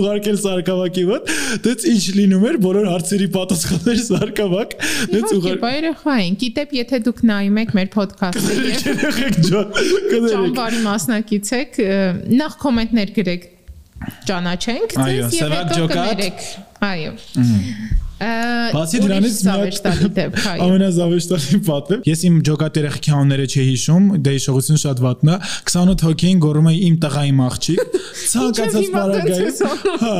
[0.00, 1.32] ուղարկել սարկավակի մոտ
[1.66, 4.76] դից ինչ լինում էր բոլոր հարցերի պատասխաններ սարկավակ
[5.12, 10.82] դից ուղարկել բայրեխա են գիտեք եթե դուք նայում եք մեր ոդքասթը երեխեք ջան կներեք ճամբարի
[10.86, 11.78] մասնակից եք
[12.40, 13.46] նախ կոմենտներ գրեք
[14.28, 16.42] ճանաչենք ձեզ եւ հետո կներեք
[16.86, 17.14] այո
[18.16, 19.40] Բացի դրանից
[20.64, 25.36] ամենազավեշտալի պատմեմ։ Ես իմ ջոկատ երեխքի անունները չի հիշում, դե հիշողությունը շատ վատն է։
[25.68, 27.98] 28 հոգին գոռում էի իմ տղայի մաղջիկ։
[28.32, 30.16] Ցանկացած բարագայում։ Հա,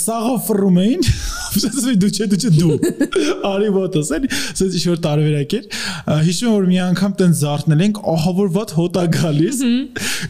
[0.00, 1.06] սաղով ֆռում էին։
[1.50, 2.74] Ասես դու չէ, դու չէ դու։
[3.50, 5.64] Արի ոտոս, էլի, ասես ինչ որ տարբերակ էր։
[6.30, 9.62] Հիշում որ մի անգամ տեն զարթնել ենք, ահա որ ված հոտ է գալիս։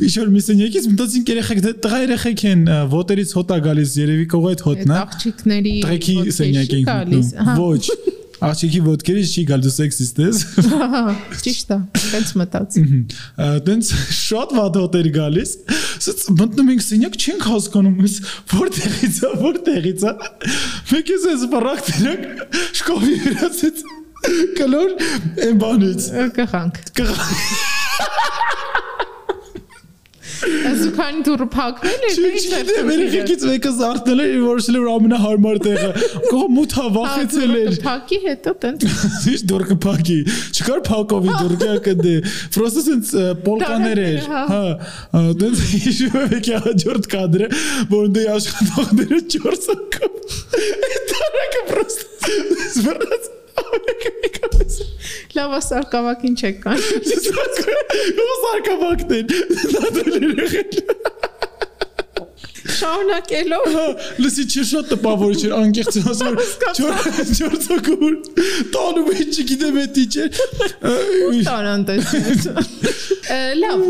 [0.00, 4.26] Ինչ որ մի սենյակից մտածին երեխեք, դե տղա երեխեք են, ոտերից հոտ է գալիս, երևի
[4.32, 9.70] կողը այդ հոտն է։ Աղջիկների Տղեկի սենյակ ենք գալիս։ Ոչ։ Աղջիկի ոդկերից չի գալ դու
[9.74, 10.38] սեքսիստ ես։
[11.44, 12.84] Ճիշտ է, տենց մտածի։
[13.66, 15.52] Տենց շատ վատ հոտեր գալիս։
[16.06, 18.16] Սենց մտնում ենք սենյակ, չենք հասկանում, ես
[18.54, 20.14] որտեղից է, որտեղից է։
[20.94, 23.84] Մեկ էս էս բռակ դրանք շկովի վրացից
[24.56, 24.96] կլոր
[25.48, 26.08] այն բանից։
[26.40, 27.76] Կխանք։ Կխանք։
[30.40, 35.90] Այսուքան դուրը փակվել է։ Չի, վերիկից մեկը զարթնել էր, որոշել էր ամենահարմար տեղը։
[36.30, 38.86] Կողը մութա վախեցել էր։ Փակի հետո տենց։
[39.32, 40.18] Ինչ դուր կփակի։
[40.56, 42.14] Չկար փակովի դուրգա կդե։
[42.56, 44.62] Պրոստը sense պոլկաներ էր։ Հա,
[45.42, 47.50] տենց հիշում եմ եկի հաջորդ կադրը,
[47.92, 50.16] որ դե աշխատողները 4 անգամ։
[51.10, 52.40] Դա պրոստը։
[52.78, 53.30] Զվարած
[55.36, 56.80] Լավ սարկավակին չեք կան։
[58.44, 60.70] սարկավակն են։ Դա դու երեխեք
[62.78, 63.86] շարունակելով հա,
[64.24, 66.36] լսի չի շատ տպավոր չէ անկեղծ ասում
[67.40, 68.14] չորցակուր
[68.74, 70.26] տանում է չգիտեմ էդի չէ
[71.50, 72.48] տանան տեսնես
[73.30, 73.82] լավ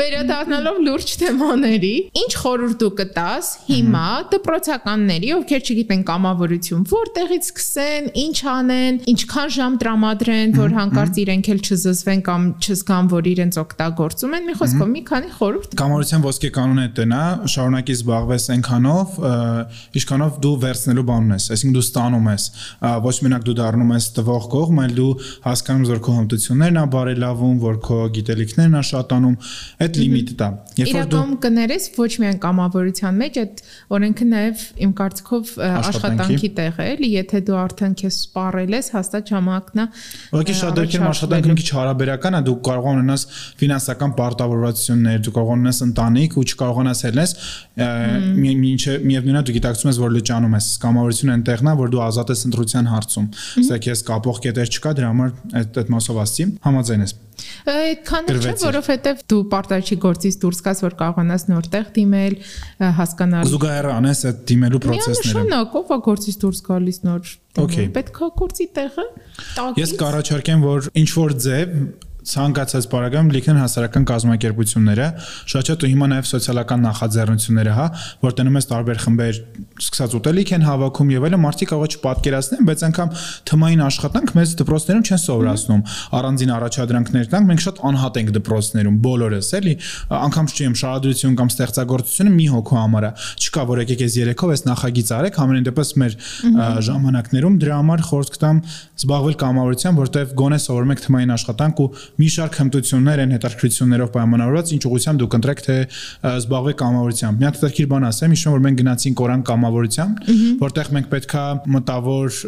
[0.00, 8.38] վերադառնալով լուրջ թեմաների ինչ խորհուրդ դու կտաս հիմա դպրոցականների ովքեր չգիտեն կամավորություն որտեղից սկսեն ինչ
[8.52, 14.46] անեն ինչքան ժամ տրամադրեն որ հանկարծ իրենք էլ չզզվեն կամ չզգան որ իրենց օգտագործում են
[14.46, 17.22] մի խոսքով մի քանի խորհուրդ կամավորության ոսկե կանոնը տնա
[17.86, 19.16] շարունակի զբաղվես այնքանով,
[19.96, 22.44] ինչքանով դու վերցնելու բան ունես, այսինքն դու ստանում ես,
[23.06, 25.10] ոչ մենակ դու դառնում ես տվող կողմ, այլ դու
[25.46, 29.36] հասկանում որ քո հմտություններն ա բարելավում, որ քո գիտելիքներն ա շատանում,
[29.86, 33.62] այդ լիմիտը դա։ Երբ որ դու կներես ոչ միայն կամավորության մեջ, այդ
[33.96, 39.32] օրենքը նաև իմ կարծիքով աշխատանքի տեղ է, էլի, եթե դու արդեն քեզ սպառել ես, հաստատ
[39.32, 39.86] ժամանակն է։
[40.36, 43.26] Ուղղակի շատ դեպքերում աշխատանքը մի քիչ հարաբերական է, դու կարող ունենաս
[43.62, 47.34] ֆինանսական պարտավորվածություններ, դու կարող ունենաս ընտանիք ու չկարողանաս ելնես
[47.76, 52.32] Մինչե միևնույնն է դու գիտակցում ես, որ լճանում ես, կամավորությունը այնտեղն է, որ դու ազատ
[52.32, 53.26] ես ընտրության հարցում։
[53.66, 57.14] Սա քեզ կապող կետեր չկա, դրա համար այդ այդ մասով ասի։ Համաձայն ես։
[57.66, 62.36] Այդքան չէ, որովհետև դու պարտարչի գործից դուրս գաս, որ կարողանաս նորտեղ դիմել,
[62.96, 67.34] հասկանալ։ Զուգահեռ անես այդ դիմելու process-ները։ Նշանակով է գործից դուրս գալիս նոր։
[67.66, 69.06] Okay։ Պետք է գործի տեղը։
[69.82, 71.76] Ես կառաջարկեմ, որ ինչ որ ձև
[72.26, 75.06] ցանկացած բարակամ լիքն հասարակական կազմակերպությունները,
[75.52, 77.86] շատ շատ ու հիմա նաև սոցիալական նախաձեռնությունները, հա,
[78.26, 79.38] որ տնում ես տարբեր խմբեր,
[79.86, 83.12] սկսած ուտելիք են հավաքում եւ այլն, մարդիկ է չպատկերացնեն, բայց անգամ
[83.46, 85.82] թմային աշխատանք մեծ դպրոցներում չեն սովորացնում։
[86.16, 89.74] Առանձին առաջադրանքներ տանք, մենք շատ անհատ ենք դպրոցներում, բոլորս, էլի,
[90.16, 93.10] անգամ չեմ շարադրություն կամ ստեղծագործությունը մի հոգու համար է։
[93.46, 96.16] Չկա որ եկեք ես երեքով այս նախագիծ արեք, համենայն դեպս մեր
[96.86, 98.60] ժամանակներում դրա համար խորհուրդ կտամ
[98.96, 104.72] զբաղվել կամավորությամբ, որտեղ գոնե սովորում եք թմային աշխատանք ու մի շարք հմտություններ են հետաքրքրություններով պայմանավորված,
[104.76, 105.76] ինչ ուղղությամբ դուք ընտրեք թե
[106.32, 110.32] զբաղվեք կամավորությամբ։ Մի հատ հետաքրքիր բան ասեմ, հիշում որ մենք գնացինք Կորան կամավորությամբ,
[110.64, 111.44] որտեղ մենք պետքա
[111.76, 112.40] մտավոր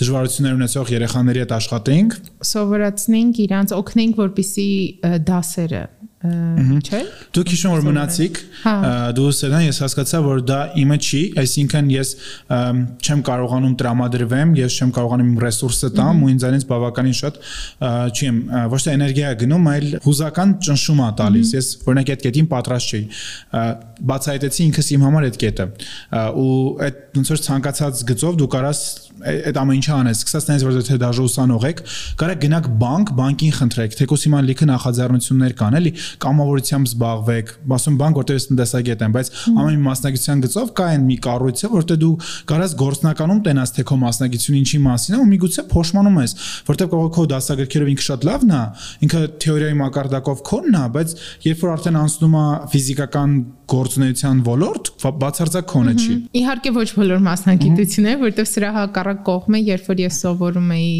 [0.00, 2.18] դժվարություններ ունեցող երեխաների հետ աշխատեինք,
[2.50, 4.68] սովորացնենք իրանց օգնենք, որպիսի
[5.30, 5.84] դասերը
[6.20, 6.98] չէ։
[7.32, 8.72] Դուք հիշում որ մնացիք, հա։
[9.16, 12.10] դու սերան ես հասկացա որ դա իմը չի, այսինքն ես
[13.00, 17.40] չեմ կարողանում տրամադրվեմ, ես չեմ կարողանում իմ ռեսուրսը տամ ու ինձ այնից բավականին շատ
[18.12, 18.42] չի եմ
[18.74, 23.04] ոչ թե էներգիա գնում, այլ հուզական ճնշում է տալիս։ Ես օրինակ այդ կետին պատրաստ չէի։
[24.10, 25.66] Բացահայտեցի ինքս իմ համար այդ կետը։
[26.40, 26.52] Ու
[26.84, 28.80] այդ ոնց որ ցանկացած գծով դու կարաս
[29.20, 31.82] այդ ամեն ինչը անես, սկսած նայես որ թե դաժե ուսանող եք,
[32.20, 35.92] կարա գնաք բանկ, բանկին խնդրեք, թեկոս հիմա լիքը նախաձեռնություններ կան, էլի,
[36.24, 41.04] կամավորությամբ զբաղվեք, ասում բանկ որտեղ ես տնտեսագետ եմ, բայց ամեն մի մասնագիտության գծով կա այն
[41.10, 42.12] մի կառույցը, որտեղ դու
[42.50, 46.34] կարաս գործնականում տենաս թե քո մասնագիտությունը ինչի մասին է ու միգուցե փոշմանում ես,
[46.70, 48.62] որտեղ կարող քո դասագրքերով ինքը շատ լավն է,
[49.06, 51.14] ինքը թեորիայի մակարդակով քոնն է, բայց
[51.50, 53.34] երբ որ արդեն անցնում է ֆիզիկական
[53.70, 54.88] գործունեության ոլորտ,
[55.20, 60.72] բացարձակ քոնը չի։ Իհարկե ոչ բոլոր մասնագիտությունները, որտեղ սրա հակառակ կողմը, երբ որ ես սովորում
[60.76, 60.94] էի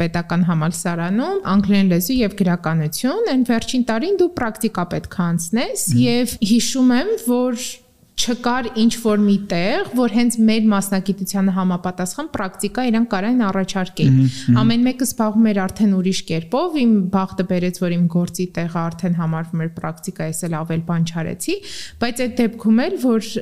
[0.00, 6.36] պետական համալսարանում, անգլերեն լեզու եւ գրականություն, այն վերջին տարին դու պրակտիկա պետք է անցնես եւ
[6.52, 7.66] հիշում եմ, որ
[8.12, 14.18] չկար ինչ որ մի տեղ, որ հենց մեր մասնագիտությանը համապատասխան պրակտիկա իրան կարային առաջարկեին։
[14.62, 19.16] Ամեն մեկը զբաղվում էր արդեն ուրիշ կերպով, իմ բախտը բերեց, որ իմ գործի տեղը արդեն
[19.22, 21.56] համարվում էր պրակտիկա, ես էլ ավել բան չարեցի,
[22.02, 23.32] բայց այդ դեպքում էլ որ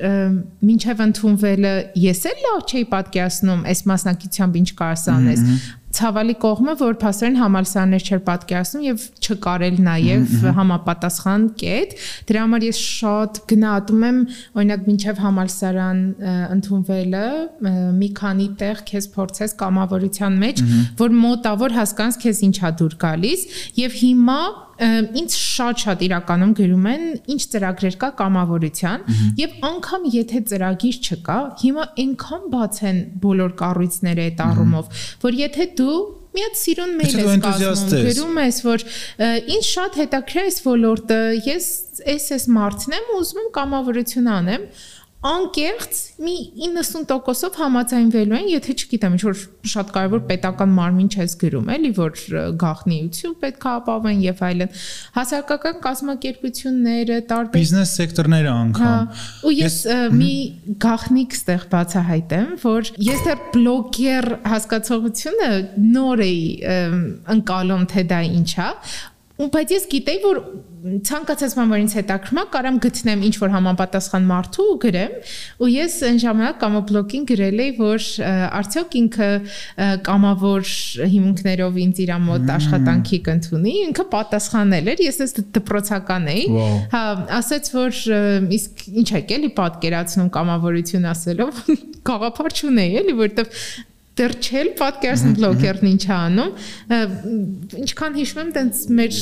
[0.71, 5.45] մինչև ընդունվելը ես էլ լավ չէի պատկերացնում այս մասնակցությամբ ինչ կարաս անես
[5.97, 11.95] ցավալի կողմը, որ փաստորեն համալսարաններ չէր պատկերացնում եւ չկարել նաեւ համապատասխան կետ։
[12.31, 14.19] Դրա համար ես շատ գնահատում եմ,
[14.61, 16.01] օրինակ, մինչեւ համալսարան
[16.55, 17.25] ընդունվելը
[18.01, 20.65] մի քանի տեղ քեզ փորձես կամավորության մեջ,
[21.01, 23.47] որ մոտավոր հասկանաս քեզ ինչա դուր գալիս
[23.81, 24.41] եւ հիմա
[24.81, 27.03] ինձ շատ-շատ իրականում գրում են
[27.35, 29.03] ինչ ծրագրեր կա կամավորության
[29.41, 35.69] եւ անգամ եթե ծրագիր չկա, հիմա այնքան բաց են բոլոր կառույցները այդ առումով, որ եթե
[35.81, 35.99] դու
[36.31, 38.83] մի հատ սիրուն մեյլ ես կազմում, գրում ես, որ
[39.51, 41.67] ինձ շատ հետաքրքիր է այս ոլորտը, ես
[42.13, 44.63] էս էս մարդն եմ, ուզում եմ կամավորություն անեմ,
[45.21, 51.69] անկեղծ մի 90%-ով համաձայնվելու են, եթե չգիտեմ, ինչ որ շատ կարևոր պետական մարմին չես գրում,
[51.75, 52.23] էլի որ
[52.63, 54.79] գաղտնիություն պետք է ապավեն եւ այլն։
[55.19, 59.77] Հասարակական կազմակերպությունները, տարբեր բիզնես սեկտորները անգամ։ հա, Ու ես
[60.17, 60.33] մի
[60.87, 65.53] գաղտնիք ստեղ բացահայտեմ, որ ես դեռ բլոգեր հասկացողությունը
[65.85, 66.43] նոր էի
[67.37, 68.69] ընկալում, թե դա ինչ է,
[69.55, 70.43] բայց ես գիտեի որ
[70.81, 75.11] ցանկացած բան որ ինձ հետաքրքրում է կարամ գտնեմ ինչ որ համապատասխան մարդու ու գրեմ
[75.61, 78.07] ու ես այն ժամանակ կամոբլոգին գրել էի որ
[78.61, 79.29] արդյոք ինքը
[80.07, 80.71] կամավոր
[81.13, 86.43] հիմունքներով ինձ իր մոտ աշխատանքի կընդունի ինքը պատասխանել էր ես էս դպրոցական էի
[86.95, 87.03] հա
[87.37, 88.01] ասաց որ
[88.57, 91.63] իսկ ինչ եք էլի պատկերացնում կամավորություն ասելով
[92.09, 93.65] գաղափար չունեի էլի որովհետեւ
[94.19, 96.51] դեռ չել պատկերացնում բլոգերն ինչ է անում
[97.85, 99.19] ինչքան հիշում եմ տենց մեր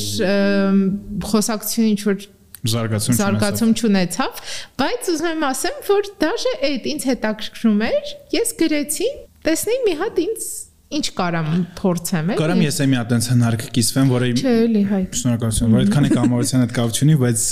[1.29, 2.25] խոսակցությունը ինչ որ
[2.69, 4.41] զարգացում զարգացում չունեցավ
[4.81, 9.11] բայց ուզում եմ ասեմ որ դաժե այդ ինձ հետաքրքրում էր ես գրեցի
[9.47, 10.49] տեսնեի մի հատ ինձ
[10.89, 15.75] ինչ կարամ փորձեմ էլի Կարամ ես էմի այտենց հնարք կիսվեմ որը Չէ, էլի հայ Շնորհակալություն
[15.75, 17.43] որ այդքան է կամավորության հետ կապ չունի բայց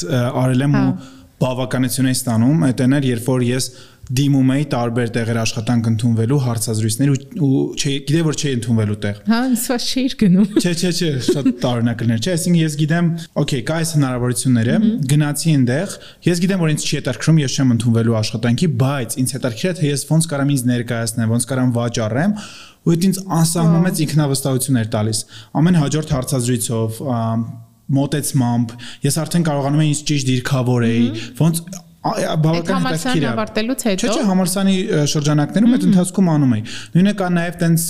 [0.42, 0.96] արել եմ հա։ ու
[1.38, 3.68] բավականություն է ստանում այդ էներ երբ որ ես
[4.08, 7.10] դիմում էի տարբեր տեղեր աշխատանք ընդունվելու հարցազրույցներ
[7.44, 11.50] ու չէ գիտե որ չէի ընդունվելու տեղ։ Հա, ինձ չէիր գնում։ Չէ, չէ, չէ, շատ
[11.66, 13.10] տարօրինակներ չէ, այսինքն ես գիտեմ,
[13.44, 14.78] օքեյ, կա այս հնարավորությունները,
[15.12, 19.68] գնացի այնտեղ, ես գիտեմ որ ինձ չի հետաքրքրում, ես չեմ ընդունվելու աշխատանքի, բայց ինձ հետաքրքիր
[19.68, 22.36] է թե ես ոնց կարամ ինձ ներկայացնեմ, ոնց կարամ վաճառեմ,
[22.88, 25.20] ու դա ինձ անսահմանից ինքնավստահություն էր տալիս։
[25.60, 27.02] Ամեն հաջորդ հարցազրույցով
[27.98, 28.72] մոտեցմամբ
[29.08, 31.04] ես արդեն կարողանում եմ ինձ ճիշտ դիրքավորեի
[31.40, 31.62] ոնց
[32.44, 34.76] բավական հետաքրքիր է ավարտելուց հետո չէ չէ համալսանի
[35.14, 36.64] շրջանակներում այդ ընթացքում անում էի
[36.98, 37.86] նույնը կա նաև տենց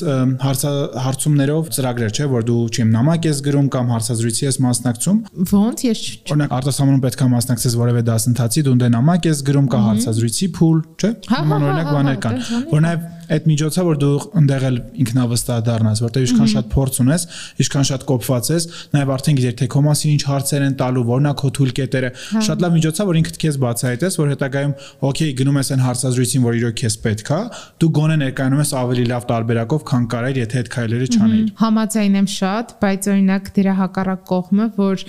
[1.07, 5.21] հարցումներով ծրագրեր չէ որ դու չեմ նամակ ես գրում կամ հարցազրույցի ես մասնակցում
[5.57, 6.01] ոնց ես
[6.31, 10.81] օրինակ արտասահմանում պետք է մասնակցես որևէ դասընթացի դու դե նամակ ես գրում կա հարցազրույցի փուլ
[10.97, 14.11] չէ նման օրինակ բաներ կան որ նաև այդ միջոցը որ դու
[14.41, 17.25] ընդեղ էլ ինքնավստահ դառնաս որտեղ ինչքան շատ փորձ ունես
[17.63, 21.33] ինչքան շատ կոփված ես նաև արդեն գիտեր թե քո մասին ինչ հարցեր են տալու որնա
[21.41, 22.11] քո թույլ կետերը
[22.47, 24.73] շատ լավ միջոց է որ ինքդ քեզ բացահայտես որ հետագայում
[25.07, 27.41] օքեյ գնում ես այն հարցազրույցին որ իրոք քեզ պետք է
[27.83, 32.29] դու գոնե ներկայանում ես ավելի լավ տարբերակով քան կարայր եթե այդ քայլերը չանեիր համաձայն եմ
[32.37, 35.05] շատ բայց օրինակ դրա հակառակ կողմը որ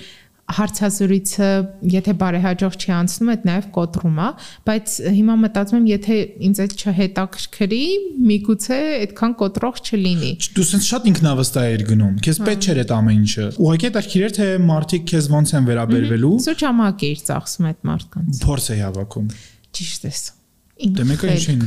[0.57, 1.47] հարցազրույցը
[1.93, 4.29] եթե բարեհաջող չի անցնում, այդ նաև կոտրում է,
[4.69, 6.17] բայց հիմա մտածում եմ, եթե
[6.49, 7.81] ինձ այդ չհետաքրքրի,
[8.29, 13.19] միգուցե այդքան կոտրող չլինի։ Դու սենց շատ ինքնավստահ ես գնում։ Քեզ պետք չէր այդ ամեն
[13.19, 17.81] ինչը։ Ուղղակի հետաքրքիր էր թե մարդիկ քեզ ոնց են վերաբերվելու։ Սուրճ ամակ էիր ծախսում այդ
[17.89, 19.33] մարդկանց։ Փորձ է հավաքում։
[19.79, 20.23] Ճիշտ ես։
[20.79, 21.63] Դե մեկը ինչին։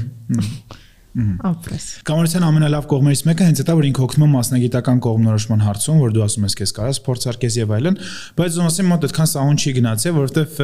[1.13, 6.15] Ապրես։ Կամերցիան ամենալավ կողմերից մեկը հենց դա որ ինքը օգնում է մասնագիտական կողմնորոշման հարցում, որ
[6.17, 7.99] դու ասում ես քեզ կարաս փորձարկես եւ այլն,
[8.39, 10.63] բայց ոնցի մոտ այդքան սահուն չի գնացել, որովհետեւ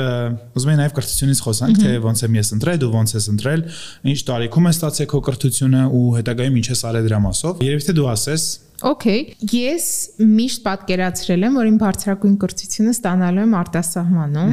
[0.56, 3.66] ուզում եմ նաեւ կրթությունից խոսանք, թե ոնց եմ ես ընտրել, դու ոնց ես ընտրել,
[4.08, 7.96] ինչ տարիքում ես ստացել քո կրթությունը ու հետագայում ինչ ես արել դրա մասով։ Երևի թե
[7.98, 9.86] դու ասես Okay, ես
[10.22, 14.52] միշտ պատկերացրել եմ, որ իմ բարձրագույն կրթությունը ստանալու եմ արտասահմանում։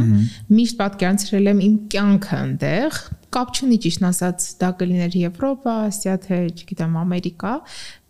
[0.49, 2.97] Միշտ պատկերացրել եմ իմ կյանքը այնտեղ,
[3.35, 7.55] կապ չունի ճիշտ ասած, դա կլիներ Եվրոպա, Ասիա, թե չգիտեմ, Ամերիկա։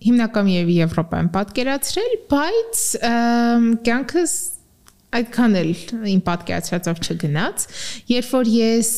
[0.05, 2.83] Հիմնական եւ Եվրոպա եմ պատկերացրել, բայց
[3.89, 4.35] կյանքս
[5.15, 5.69] այդքան էլ
[6.11, 7.65] իմ պատկերացրածով չգնաց
[8.11, 8.89] երբ որ ես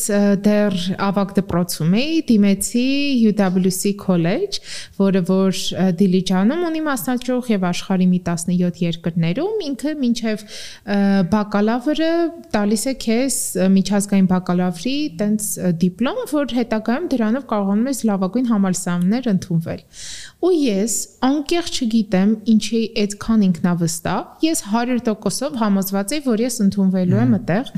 [0.44, 0.76] դեռ
[1.08, 2.84] ավակ դպրոցում էի դիմեցի
[3.30, 4.62] UWC College
[4.98, 5.60] որը որ
[5.98, 10.44] Դիլիջանում ունի մասնաճյուղ եւ աշխարհի մի 17 երկրներում ինքը մինչեւ
[11.34, 12.12] բակալավրը
[12.56, 13.38] տալիս է քեզ
[13.78, 15.48] միջազգային բակալավրի տենց
[15.84, 19.82] դիպլոմ որ հետագայում դրանով կարողանում ես լավագույն համալսարաններ ընդունվել
[20.38, 20.92] ու ես
[21.26, 27.72] անկեղծ չգիտեմ ինչի այդքան ինքնավստահ ես 100%-ով համոզված էի որ ես ընդունվելու եմ այդտեղ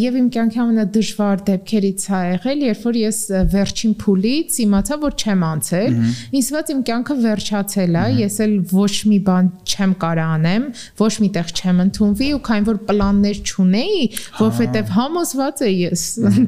[0.00, 3.18] եւ իմ կյանքի ամենադժվար դեպքերից ա եղել երբ որ ես
[3.52, 5.98] վերջին փուլից իմացա որ չեմ անցել
[6.56, 10.64] թվաց իմ կյանքը վերջացել է ես էլ ոչ մի բան չեմ կարող անեմ
[11.00, 14.06] ոչ միտեղ չեմ ընդունվի ու քան որ պլաններ չունեի
[14.40, 16.06] որովհետեւ համոզված էի ես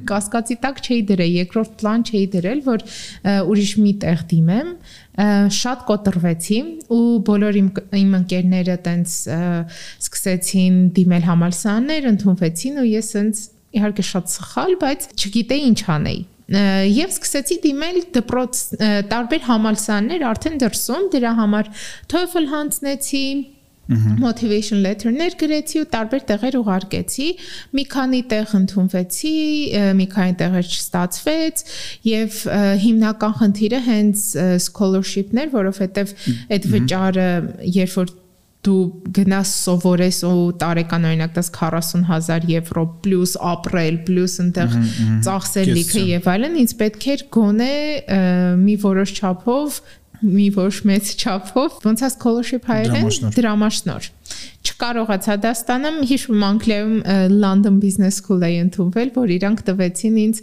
[0.08, 2.86] կասկածի տակ չէի դրել երկրորդ պլան չէի դրել որ
[3.52, 4.72] ուրիշ մի տեղ դիմեմ
[5.18, 6.58] շատ կոտրվեցի
[6.94, 9.14] ու բոլոր իմ իմ ընկերները տենց
[9.98, 13.44] սկսեցին դիմել համալսարաններ, ընդունվեցին ու ես ինձ
[13.78, 18.60] իհարկե շատ սխալ, բայց չգիտեի ինչ անեի եւ սկսեցի դիմել դպրոց
[19.10, 21.66] տարբեր համալսարաններ արդեն դրսում դրա համար
[22.08, 23.24] TOEFL հանձնեցի
[24.20, 27.28] motivation letter-ներ գրեցի ու տարբեր տեղեր ուղարկեցի։
[27.78, 29.34] Մի քանի տեղ ընդունվեցի,
[29.98, 31.64] մի քանի տեղեր չստացվեց
[32.10, 32.38] եւ
[32.84, 34.24] հիմնական խնդիրը հենց
[34.68, 36.16] scholarship-ներ, որովհետեւ
[36.58, 37.28] այդ վճարը
[37.78, 38.16] երբ որ
[38.66, 38.78] դու
[39.14, 44.74] գնաս սովորես ու տարեկան օրինակ դաս 40000 եվրո պլյուս ապրել պլյուս այնտեղ
[45.28, 47.70] ծախսել լիքը եւ այլն ինձ պետք էր գոնե
[48.64, 49.80] մի որոշ չափով
[50.22, 54.08] մի ոչ մեծ չափով ոնց է scholarship հայերեն դրամաշնոր
[54.78, 56.98] չկարողացա դա ստանամ հիշում Անգլիայում
[57.42, 60.40] London Business School-ը ընդունվել, որ իրանք տվեցին ինձ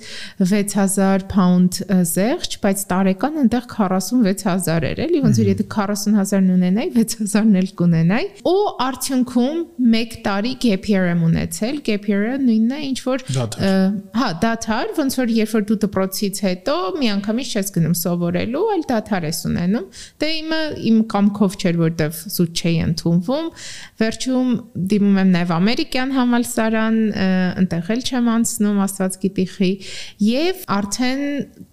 [0.51, 1.77] 6000 pound
[2.11, 8.27] զեղչ, բայց տարեկան այնտեղ 46000 էր, էլի ոնց որ եթե 40000-ն ունենայի, 6000-ն էլ կունենայի։
[8.51, 9.61] Ու արդյունքում
[10.03, 13.25] 1 տարի gap year եմ ունեցել, gap year-ը նույնն է, ինչ որ
[14.19, 18.85] հա, դաթար, ոնց որ երբ որ դու դպրոցից հետո մի անգամից չես գնում սովորելու, այլ
[18.91, 19.87] դաթար ես ունենում։
[20.25, 23.49] Դե իմը իմ կամքով չէր, որտեվ զուտ չէի ընդունվում
[24.25, 24.53] Վերջում
[24.89, 26.95] դիմում եմ նաև ամերիկյան համալսարան,
[27.61, 29.71] ընտեղ էլ չեմ անցնում, աստված գիտի խի,
[30.25, 31.21] եւ արդեն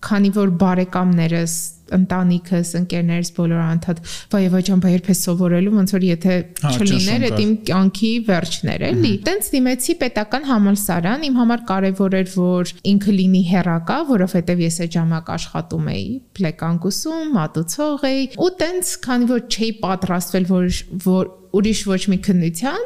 [0.05, 1.55] քանի որ բարեկամներս
[1.93, 3.99] ընտանիքս, ընկերներս բոլորը անդադ
[4.33, 8.13] վայ վայ ջան, բայց երբ է սովորելու, ոնց որ եթե հա, չլիներ, այդ իմ կյանքի
[8.29, 14.65] վերջներ էլի։ Տենց դիմեցի պետական համալսարան, իմ համար կարևոր էր, որ ինքը լինի հերակա, որովհետև
[14.65, 16.09] ես այդ ժամանակ աշխատում էի
[16.41, 22.85] պլեկանկուսում, մատուցող էի, ու տենց քանի որ չէի պատրաստվել, որ որ ուրիշ ոչ մի քննության,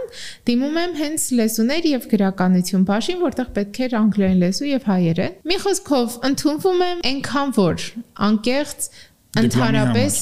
[0.49, 5.59] դիմում եմ հենց լեզուներ եւ գրականություն բաժին, որտեղ պետք էր անգլերեն լեզու եւ հայերեն։ Մի
[5.67, 7.87] խոսքով ընդունվում եմ այնքան որ
[8.27, 8.89] անկեղծ
[9.43, 10.17] Ընդհանրապես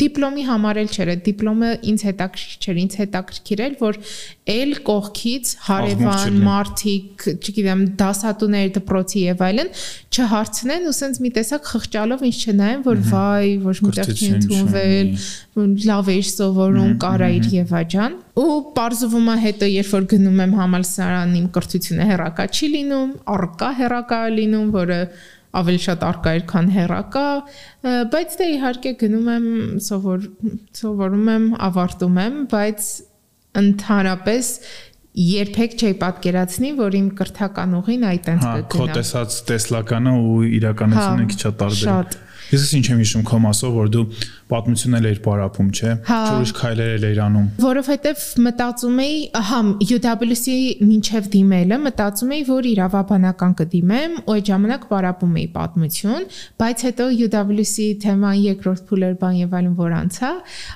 [0.00, 3.98] դիպլոմի համար էլ չէր, դիպլոմը ինձ հետաքրքիր չէր, ինձ հետաքրքիր էր, որ
[4.54, 9.70] էլ կողքից հարևան մարդիկ, չգիտեմ, դասատուներ, դպրոցի եւ այլն
[10.14, 15.12] չհարցնեն ու սենց մի տեսակ խղճալով ինձ չնայեն, որ վայ, ոչ միտեղ չի ընդունվել,
[15.88, 20.54] լավ էր սովորում, կարա իր եւ այջան։ Ու parzվում է հետո, երբ որ գնում եմ
[20.58, 25.00] համալսարան, իմ կրթությունը հերակա չի լինում, առկա հերակա լինում, որը
[25.60, 27.26] ավելի շատ արկա էր, քան հերակա,
[28.14, 29.46] բայց դե իհարկե գնում եմ
[29.88, 30.26] սովոր
[30.80, 32.88] սովորում եմ, ավարտում եմ, բայց
[33.64, 34.50] ընդհանրապես
[35.14, 41.22] երբեք չի պատկերացնի, որ իմ կրթական ուղին այտենց կգնա։ Հա, քո տեսած տեսլականը ու իրականությունը
[41.22, 42.16] հա, քիչ է տարբեր։ Շատ
[42.52, 44.02] Ես ինչ եմ հիշում քո մասով, որ դու
[44.50, 51.28] պատմությունն էիր պարապում, չէ՞։ հա։ Չորիշ քայլեր էիր անում։ Որովհետև մտածում էի, ահա UWC մինչև
[51.34, 56.28] դիմելը մտածում էի, որ իրավաբանական կդիմեմ, ու այդ ժամանակ պարապում էի պատմություն,
[56.60, 60.32] բայց հետո UWC թեման երկրորդ փուլեր բան եւ այլն որ անցա,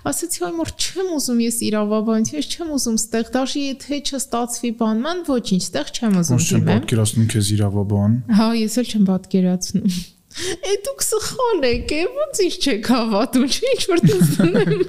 [0.08, 5.62] ասացի, այ մոր չեմ ուզում ես իրավաբանություն, չեմ ուզում ստեղ դաշի եթե չստացվի բանման, ոչինչ,
[5.68, 9.98] ստեղ չեմ ուզում դիմեմ։ Ո՞նց չեմ պատկերացնում քեզ իրավաբան։ Հա, ես էլ չեմ պատկերացնում։
[10.38, 14.82] Է դուք սխալ եք, ոնց ինչ չեք հավատում, ինչ որ տեսնեմ։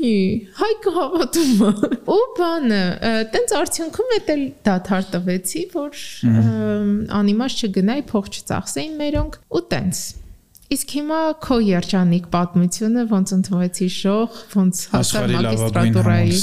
[0.00, 0.14] Ի,
[0.56, 2.80] հայկը հավատում է։ Ու բանը,
[3.34, 6.00] տենց արդյունքում էդ էլ դաթար տվեցի, որ
[7.20, 10.02] անիմաց չգնայի, փող չծախսեին մերոնք ու տենց։
[10.70, 16.36] Իսկ հիմա քո երջանիկ պատմությունը ոնց ընդվեցի շող, ոնց հասար մագիստրատուրայի։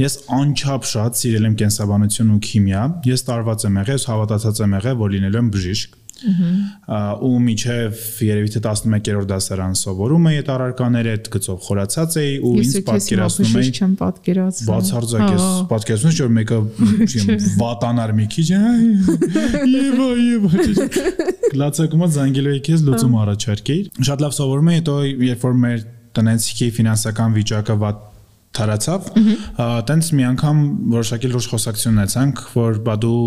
[0.00, 4.96] Ես անչափ շատ սիրել եմ կենսաբանություն ու քիմիա։ Ես տարված եմ եղել, հավատացած եմ եղել,
[5.02, 11.30] որ լինելու եմ բժիշկ ու միջև երևի թե 11-րդ դասարան սովորում էի այդ առարկաները, այդ
[11.36, 16.60] գծով խորացած էի ու ինձ պատկերացնում էի չեմ պատկերացնում։ Բացարձակ ես պատկերացնում եմ որ մեկը
[17.62, 20.42] վատանար մի քիչ եւ եւ
[21.62, 24.94] լացակումա զանգելով եկես լուծում առաջարկեի։ Շատ լավ սովորում էի, հետո
[25.32, 25.84] երբ որ մեր
[26.16, 28.00] տնեցիկի ֆինանսական վիճակը վատ
[28.56, 29.06] թարացավ,
[29.88, 30.62] տենց մի անգամ
[30.92, 33.20] որոշակի լուրջ խոսակցություն ունեցանք, որ բա դու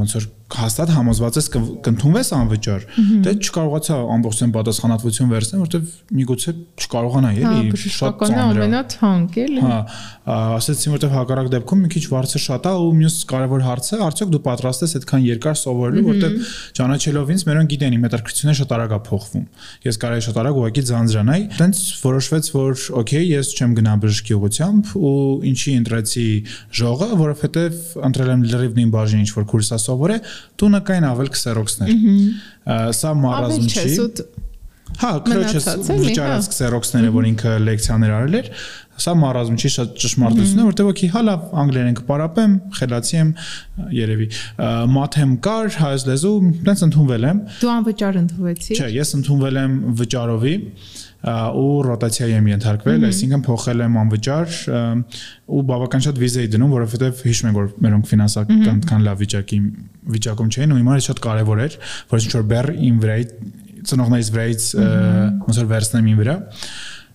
[0.00, 1.48] ոնց որ հաստատ համոզված ես
[1.86, 2.86] կընդունվես անվճար։
[3.24, 9.78] Դե չկարողացա ամբողջությամբ պատասխանատվություն վերցնել, որովհետև միգուցե չկարողանա էլի շատ ծանր։ Ամենաթանկ էլի։ Հա,
[10.30, 14.42] ասեցին որովհետև հակառակ դեպքում մի քիչ վարձը շատ է ու մյուս կարևոր հարցը արդյոք դու
[14.50, 19.00] պատրաստ ես այդքան երկար սովորելու, որովհետև ճանաչելով ինձ մերոնք գիտեն իմ հետաքրքրությունը շատ արագ է
[19.10, 19.44] փոխվում։
[19.86, 24.92] Ես կարայի շատ արագ ուղղակի ձանձրանայի։ Տենց որոշվեց, որ օքեյ, ես չեմ գնա բժշկի ուղությամբ
[25.00, 25.14] ու
[25.50, 26.26] ինչի ընտրեցի
[26.80, 27.80] ժողը, որովհետև
[28.10, 30.18] ընտրել եմ լրիվ նույն բաժին ինչ որ կուրսա սովորե,
[30.60, 31.96] տունը կային ավել քսերոքսներ։
[33.00, 33.88] Սա մարազմ չի։
[35.00, 38.48] Հա, քրոջս վճարած քսերոքսները, որ ինքը լեկցիաներ արել էր,
[39.00, 43.30] սա մարազմ չի շատ ճշմարտություն է, որտեղ ոքի հա լավ անգլերեն կպարապեմ, խելացի եմ
[43.96, 44.28] երևի։
[44.96, 46.34] Մաթեմ կար, հայոց լեզու,
[46.66, 50.54] տենց ընդունվել եմ։ Դու անվճար ընդունվեցի։ Չէ, ես ընդունվել եմ վճարովի
[51.20, 54.54] ու ռոտացիայի եմ ենթարկվել, այսինքն փոխել եմ անվճար
[55.52, 59.58] ու բավական շատ վիզա էի դնում, որովհետև հիշում եմ որ մերոնք ֆինանսական այդքան լավ վիճակի
[60.16, 61.76] վիճակում չէին ու հիմա շատ կարևոր էր,
[62.14, 63.26] որ ինչ որ բեռ իմ վրայի
[63.90, 64.64] ծնողներից վրայից
[65.44, 66.36] ոնց որ վերցնեմ իմ վրա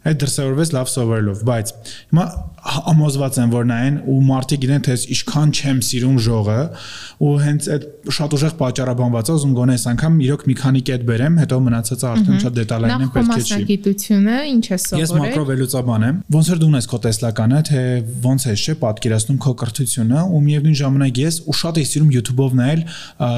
[0.05, 1.73] այդ դրսևորվեց լավ սովորելով, բայց
[2.11, 2.25] հիմա
[2.65, 6.55] ամոզված եմ որ նայեն ու մարդիկ գիտեն թե ինչքան չեմ սիրում ժողը
[7.25, 7.83] ու հենց այդ
[8.17, 12.07] շատ ուժեղ պատճառաբանված է ուզում գոնե այս անգամ իրոք մի քանի կետ բերեմ հետո մնացածը
[12.09, 16.61] արդեն շատ դետալային պետք է չի մասնագիտությունը ինչ է սովորել ես մակրովելուծաբան եմ ոնց որ
[16.65, 17.83] դու ունես քո տեսլականը թե
[18.25, 22.57] ոնց է չէ պատկերացնում քո կրթությունը ու միևնույն ժամանակ ես ու շատ եմ սիրում YouTube-ով
[22.59, 22.81] նայել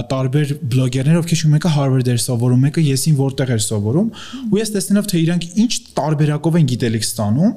[0.07, 4.09] տարբեր բլոգերներ ովքեր շու մեկը Harvard էր սովորում մեկը եսին որտեղ էր սովորում
[4.47, 7.53] ու ես տեսնելով թե իրանք ինչ տարբերակով են գիտելիք ստանում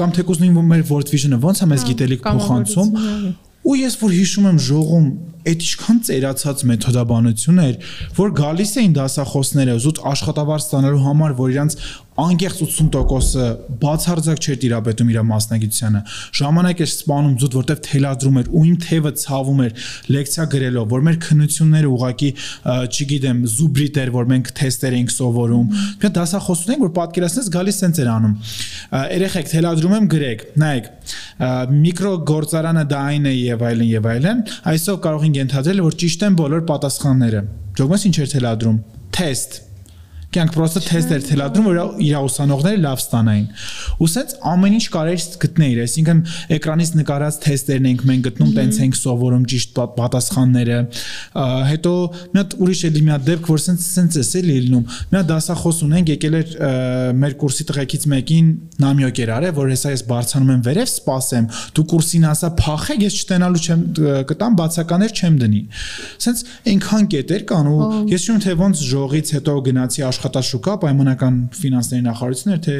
[0.00, 2.94] կամ թեկուզ նույն մեր World Vision-ը ոնց է մեզ գիտելիք փոխանցում
[3.60, 5.08] ու ես որ հիշում եմ ժողում
[5.50, 7.76] այդ ինչքան ծերացած մեթոդաբանություն էր,
[8.16, 11.76] որ գալիս էին դասախոսները զուտ աշխատավարձ ստանալու համար, որ իրանց
[12.20, 13.46] անկեղծ 80%-ը
[13.80, 16.00] բացարձակ չէր տիրապետում իր մասնագիտությանը։
[16.40, 21.04] Ժամանակ էր սպանում զուտ, որտեվ թելադրում էր ու իմ թևը ցավում էր լեկցիա գրելով, որ
[21.06, 22.30] մեր քննությունները ուղակի,
[22.90, 28.00] չգիտեմ, զուբրիտ էր, որ մենք թեստեր էինք սովորում։ Դա դասախոսություն ենք, որ պատկերացնես գալիս սենց
[28.00, 28.34] էր անում։
[29.20, 30.90] Երեխեք թելադրում եմ գրեք, նայեք,
[31.80, 34.44] միկրո գործարանը դա այն է եւ այլն եւ այլն։
[34.74, 37.42] Այսօր կարող ենք ենթադրել, որ ճիշտ են բոլոր պատասխանները։
[37.80, 38.78] Ջոգմես ինչ էր թելադրում։
[39.16, 39.60] Թեստ
[40.30, 43.46] կյանք պրոստը թեստ էր թելադրում, որ իր ուսանողները լավ ստանային։
[43.98, 46.20] Ու սենց ամեն ինչ կարելի գտնել, այսինքն
[46.54, 50.78] էկրանից նկարած թեստերն ենք մենք գտնում, տենց ենք սովորում ճիշտ պատասխանները։
[51.70, 51.94] Հետո
[52.30, 55.28] մի հատ ուրիշ էլի մի հատ դեպք, որ սենց սենց էս էլի լինում։ Մի հատ
[55.30, 56.54] դասախոս ունենք, եկել էր
[57.20, 58.50] մեր կուրսի տղեկից մեկին
[58.80, 63.18] նամյոկ էր արել, որ հեսա ես բարձանում եմ վերև, սպասեմ, դու կուրսին ասա փախեք, ես
[63.20, 63.84] չտենալու չեմ
[64.30, 65.62] կտամ բացականեր չեմ դնի։
[66.20, 72.02] Սենց այնքան կետեր կան ու ես չունեմ թե ոնց ժողից հետո գնացի աշխատաշուկա, պայմանական ֆինանսների
[72.06, 72.74] նախարարությունն էր, թե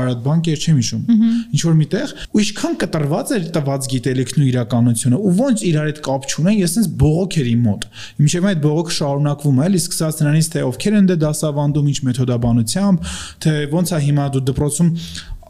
[0.00, 1.02] Արադ բանկը էր, չեմ հիշում։
[1.50, 6.00] Ինչ որ միտեղ, ու ինչքան կտրված էր տված գիտելիքն ու իրականությունը, ու ոնց իրար հետ
[6.08, 7.88] կապ չունեն, ես sense բողոք էր իմ մոտ։
[8.24, 13.12] Ինչեւ այդ բողոքը շարունակվում է, էլի սկսած նրանից թե ովքեր են դե դասավանդում, ինչ մեթոդաբանությամբ,
[13.44, 14.90] թե ոնց է հիմա դու դպրոցում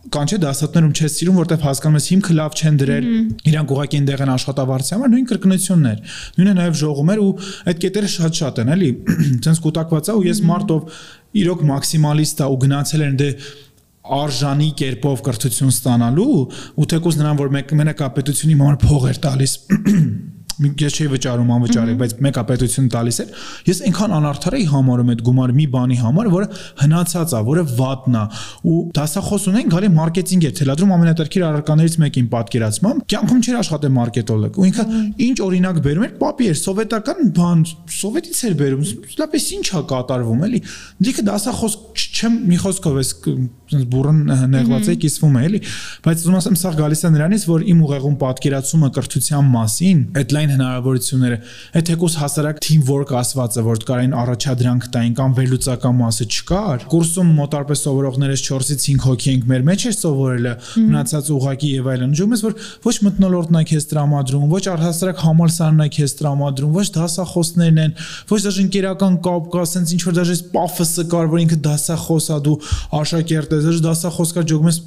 [0.09, 3.09] կան չէ դասատներում չես սիրում, որտեվ հասկանում ես հիմքը լավ չեն դրել,
[3.51, 5.99] իրանք ուղղակի այնտեղ են աշխատավարձի համար, նույն կրկնություններ։
[6.41, 7.29] Նույնը նաև ժողումեր ու
[7.71, 8.91] այդ կետերը շատ-շատ են, էլի։
[9.45, 11.03] Ցենց կուտակված է ու ես մարտով
[11.41, 13.29] իրոք մաքսիմալիստ է ու գնացել են դե
[14.21, 16.37] արժանի կերպով կրթություն ստանալու
[16.81, 19.57] ու թեկուզ նրան որ մեկ մենակ ապետությունի համար փող էր տալիս
[20.61, 23.31] ես չէի վճարում անվճարի, բայց մեկա պետությունը տալիս էր։
[23.71, 26.49] Ես այնքան անարդար էի համարում այդ գումարը մի բանի համար, որը
[26.81, 28.25] հնացած է, որը վատն է
[28.71, 34.61] ու դասախոս ունեն գալի մարքեթինգ է թելադրում ամենատերքիր առարկաներից մեկին պատկերացմամբ։ Կյանքում չէր աշխատել մարքետոլոգ։
[34.61, 34.87] Ու ինքը
[35.31, 37.65] ինչ օրինակ բերում էր, պապի էր սովետական բան,
[38.01, 38.85] սովետից էր բերում։
[39.21, 40.61] Լապես ինչ է կատարվում, էլի։
[41.01, 41.77] Դիքը դասախոս
[42.21, 43.11] չեմ մի խոսքով էս
[43.71, 44.19] բուրըն
[44.51, 45.61] նեղված է կիսվում է, էլի,
[46.05, 50.50] բայց ուզում ասեմ սա գալիս է նրանից, որ իմ ուղեղում պատկերացումը կրթության մասին, այդ լայն
[50.55, 51.37] հնարավորությունները,
[51.79, 57.31] այդ թեկուս հասարակ team work ասվածը, որ կարային առաջադրանք տային կամ վերլուծական մասը չկար։ Կուրսում
[57.41, 60.55] մոտարպես սովորողներս 4-ից 5 հոգի ենք մեր մեջ էր սովորելը,
[60.91, 65.85] մնացած ուղակի եւ այլն։ Ուժում ես որ ոչ մտնոլորտն է քեզ տրամադրում, ոչ առհասարակ համալսարանն
[65.85, 67.97] է քեզ տրամադրում, ոչ դասախոսներն են,
[68.31, 72.39] ոչ դաժե ընկերական կապ կա, ասենց ինչ որ դաժե պաֆոսը կար, որ ինքը դասախոս է,
[72.47, 72.57] դու
[73.01, 74.81] աշակերտ ես, դասախոս կա ջոգում ես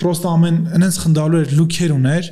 [0.00, 2.28] պրոստը ամեն այնց խնդալու էր լուքեր ուներ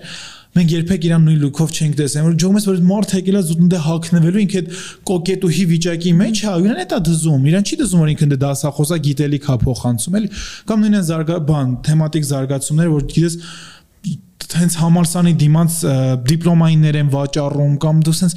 [0.59, 3.81] մենք երբեք իրան նույն լուքով չենք տեսել որ ջոմես որ մարդ եկել է զուտ դե
[3.87, 4.71] հակնվելու ինքը այդ
[5.09, 9.49] կոկետուհի վիճակի մեջ հա իրան էտա դզում իրան չի դզում որ ինքը դե դասախոսա գիտելիք
[9.49, 10.31] հա փոխանցում էլի
[10.69, 13.39] կամ նույնն զարգա բան թեմատիկ զարգացումներ որ գիտես
[14.49, 15.79] հենց համալսանի դիմաց
[16.29, 18.37] դիպլոմայիններ են վաճառում կամ դու սենց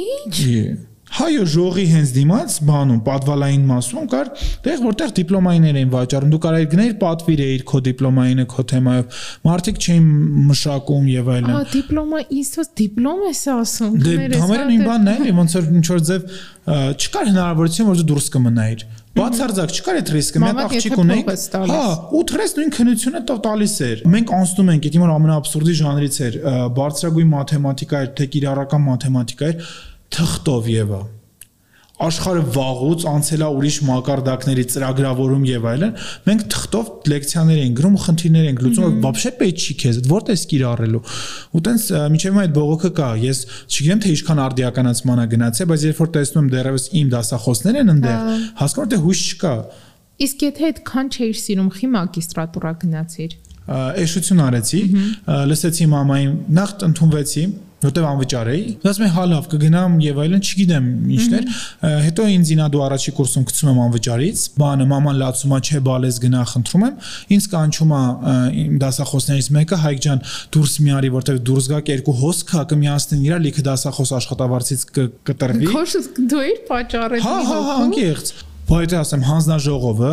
[0.00, 4.28] ինչ Հայո ժողի հենց դիմաց բանում պատվալային մասում կար
[4.66, 9.18] տեղ որտեղ դիպլոմայիներ էին վաճառում դու կարայիր գներ պատվիր էիր քո դիպլոմայինը քո թեմայով
[9.50, 10.06] մարդիկ չէին
[10.50, 15.58] մշակում եւ այլն Ահա դիպլոմա ինձ դիպլոմ ես ասում Դե համերը նույն բանն է ոնց
[15.58, 16.32] որ ինչ որ ձև
[16.70, 21.30] չկար հնարավորություն որ դու դուրս կմնայիր Բացարձակ չկար այդ ռիսկը, մենք աղջիկ ունենք։
[21.70, 21.80] Հա,
[22.14, 26.38] ու թրես նույն քնությունը տալիս էր։ Մենք անցնում ենք, դա իմ ամենաաբսուրդի ժանրից էր,
[26.78, 29.66] բարձրագույն մաթեմատիկա էր, թե կիրառական մաթեմատիկա էր
[30.16, 31.00] թղթով եւա
[32.00, 35.90] աշխարհը վաղուց անցելա ուրիշ մակարդակների ծրագրավորում եւ այլն
[36.28, 41.02] մենք թղթով լեկցիաներ ենք գրում խնդիրներ ենք լուծում որ բաբշե պետք չի քեզ որտես կիրառելու
[41.60, 41.84] ու տենց
[42.14, 46.40] միջև այդ բողոքը կա ես չգիտեմ թե ինչքան արդիականացման է գնացել բայց երբ որ տեսնում
[46.40, 49.54] եմ դեռևս իմ դասախոսներ են ընդեղ հա։ հասկանում թե հույս չկա
[50.20, 53.36] իսկ եթե այդքան չէիր սիրում խի մագիստրատուրա գնացիր
[53.70, 54.80] էշություն արեցի
[55.50, 57.44] լսեցի մամային նախ ընդունվեցի
[57.80, 61.46] որտեվ անվճար էի։ Ասում եմ հա լավ կգնամ եւ այլն, չգիտեմ ինչներ։
[62.04, 66.42] Հետո ինձ ինա դու առաջի կուրսում գցում եմ անվճարից, բանը մաման լացումա չէ բալես գնա
[66.50, 68.02] խնդրում եմ։ Ինձ կանչում է
[68.60, 70.22] իմ դասախոսներից մեկը Հայկ ջան
[70.56, 74.84] դուրս մի արի, որտեվ դուրս գա երկու հոսքա կմիացնեն իրար լիքը դասախոս աշխատավարձից
[75.30, 75.96] կտրվի։ Քոշ
[76.30, 78.32] դու իր պատճառը։ Հա, հա, հա, անկեղծ։
[78.70, 80.12] Բայց ասեմ հանձնաժողովը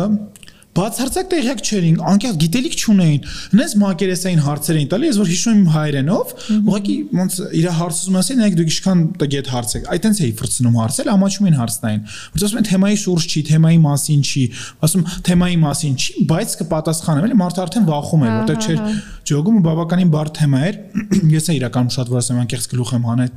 [0.78, 3.26] բացարձակ տեղյակ չէին, անկյալ գիտելիք չունեին։
[3.58, 8.38] Նենց մակերեսային հարցեր էին տալի, ես որ հիշում եմ հայրենով, ուղղակի ոնց իր հարցում ասեն,
[8.38, 12.02] նայեք դուք ինչքան տգետ հարց եք։ Այտենց էի ֆրցնում հարցել, ամաչում են հարցնային։
[12.38, 14.44] Որ ասում են թեմայի շուրջ չի, թեմայի մասին չի,
[14.88, 18.82] ասում թեմայի մասին չի, բայց կպատասխանեմ, էլի մարդը արդեն վախում է, որտեղ չէր
[19.28, 20.80] ջոգում ու բավականին բարդ թեմա էր։
[21.38, 23.32] Ես է իրականում շատ որ ասեմ, անկեղծ գլուխ եմ հանել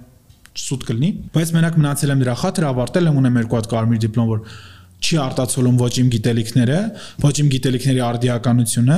[0.52, 4.32] սուտ կլինի, բայց մենակ մնացել եմ դրա խաթր ավարտել եմ ունեմ երկու հատ կարմիր դիպլոմ,
[4.32, 4.42] որ
[5.02, 6.80] չի արտացոլում ոչ իմ գիտելիքները,
[7.26, 8.98] ոչ իմ գիտելիքների արդիականությունը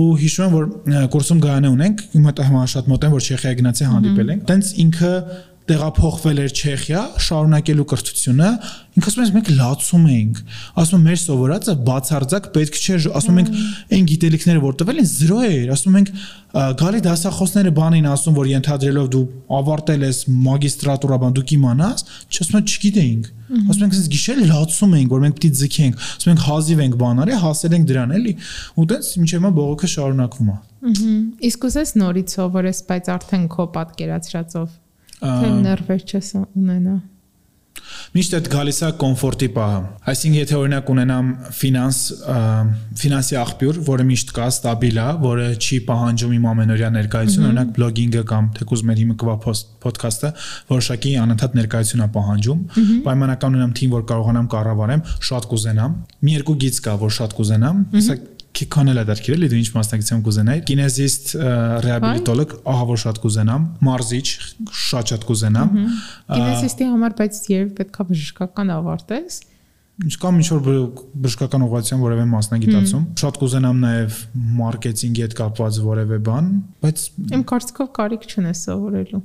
[0.00, 0.68] ու հիշում եմ որ
[1.14, 5.12] կուրսում գայանե ունենք, հիմա շատ մոտ եմ որ Չեխիա գնացի հանդիպել ենք։ Տենց ինքը
[5.64, 8.48] տեղափոխվել էր Չեխիա, շարունակելու կրթությունը,
[9.00, 10.40] ասում է մենք լացում էինք։
[10.82, 13.48] Ասում մեր սովորածը բացարձակ պետք չէր, ասում ենք
[13.96, 16.12] այն գիտելիքները որ տվել են 0 էր, ասում ենք
[16.84, 19.24] գալի դասախոսները բան էին ասում, որ ենթադրելով դու
[19.58, 25.10] ավարտել ես մագիստրատուրա բան, դու կիմանաս, չասում են չգիտեինք։ Ասում ենք ասես գիշեր լացում էինք,
[25.14, 28.32] որ մենք պիտի ձգենք, ասում ենք հազիվ ենք բանարի, հասել ենք դրան էլի։
[28.74, 30.56] Ու տենց մինչև հիմա բողոքը շարունակվում է։
[31.50, 34.72] Իսկ ուզես նորից սովորես, բայց արդեն քո պատկերացրածով
[35.22, 37.00] թե ներվեր չես ունենա
[38.14, 39.78] Միշտ այդ գալիս է կոմֆորտի պահը։
[40.10, 41.98] Այսինքն եթե օրինակ ունենամ ֆինանս
[43.00, 48.22] ֆինանսի աղբյուր, որը միշտ կա, ստաբիլ է, որը չի պահանջում իմ ամենօրյա ներկայություն, օրինակ բլոգինգը
[48.30, 49.36] կամ թեկուզ մեր հիմա կվա
[49.84, 50.30] ոդքասթը,
[50.70, 52.62] որոշակի անընդհատ ներկայություն է պահանջում։
[53.08, 57.84] Պայմանական ունեմ թիմ, որ կարողանամ կառավարեմ, շատ կուզենամ։ Մի երկու գիծ կա, որ շատ կուզենամ,
[57.98, 58.16] հեսա
[58.54, 61.32] քիքանել է դարքիրել, դու ինչ մասնակցություն կուզենայի։ Կինեզիստ,
[61.84, 64.28] ռեաբիլիտոլոգ, ահա որ շատ կուզենամ, մարզիչ,
[64.84, 65.74] շատ շատ կուզենամ։
[66.34, 69.40] Կինեզիստի համար բայց երբ պետքա բժշկական ավարտես,
[69.94, 70.62] Ինչ կամ ինչ որ
[71.22, 74.16] բժշկական ուղղվածության որևէ մասնագիտացում։ Շատ կուզենամ նաև
[74.58, 76.48] մարքեթինգի հետ կապված որևէ բան,
[76.82, 77.04] բայց
[77.38, 79.22] իմ կարծիքով կարիք չունես սովորելու։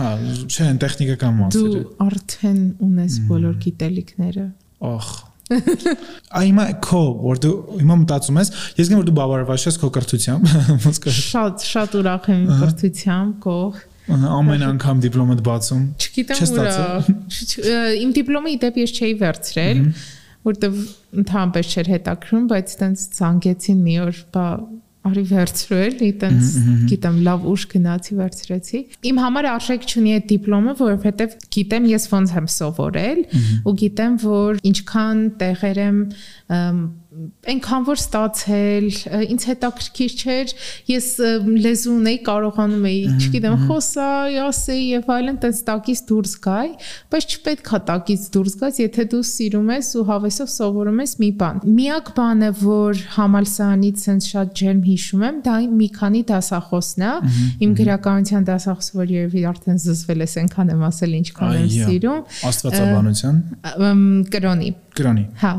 [0.00, 0.10] Հա,
[0.44, 4.46] չէ, տեխնիկական մասերը։ Դու արդեն ունես բոլոր գիտելիքները։
[4.90, 5.08] Ախ,
[5.50, 9.90] Այ հիմա քո որ դու հիմա մտածում ես, ես գիտեմ որ դու բավարարված ես քո
[9.96, 10.52] կրթությամբ,
[10.86, 13.80] ոնց կա։ Շատ շատ ուրախ եմ կրթությամբ, կող
[14.10, 16.76] ամեն անգամ դիպլոմդ բացում։ Չգիտեմ ուրա։
[18.04, 19.82] Իմ դիպլոմը իդեպ ես չէի վերցրել,
[20.50, 20.78] որտեվ
[21.20, 24.46] ընդհանրապես չէր հետաքրում, բայց տենց ցանկեցին մի օր, բա
[25.08, 26.48] արի վերցրել, այտենց
[26.90, 28.80] գիտեմ լավ ուշ գնացի վերցրեցի։
[29.10, 33.22] Իմ համար արժեք չունի այդ դիպլոմը, որովհետև գիտեմ ես ոնց եմ սովորել
[33.64, 36.02] ու գիտեմ որ ինչքան տեղեր եմ
[37.10, 38.84] այնքան որ ստացել,
[39.34, 40.52] ինձ հետաքրքիր չէր,
[40.90, 41.06] ես
[41.64, 46.68] լեզու ունեի, կարողանում էի, չգիտեմ, խոսալ, ասեի եւ այլն, տես տակից դուրս գայ,
[47.10, 51.30] բայց չպետք է տակից դուրս գաս, եթե դու սիրում ես ու հավեսով սովորում ես մի
[51.40, 57.14] բան։ Միակ բանը, որ համալսարանից sense շատ ջերմ հիշում եմ, դա մի քանի դասախոսն է,
[57.66, 63.42] իմ գրականության դասախոս, որ երևի արդեն զզվել ես, այնքան եմ ասել, ինչքան եմ սիրում։ Աստվածաբանության։
[64.30, 64.70] Կրոնի
[65.00, 65.52] Կրոնի։ Հա։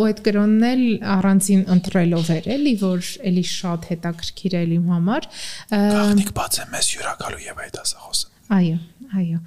[0.00, 0.84] Ու այդ կրոնն էլ
[1.14, 5.28] առանցին ընտրելով էր էլի, որ էլի շատ հետաքրքիր է իմ համար։
[5.70, 8.78] Գաղտնիք բաց է մեզ հյուրակալու եւ այդ ասախոսը։ Այո,
[9.10, 9.38] այո։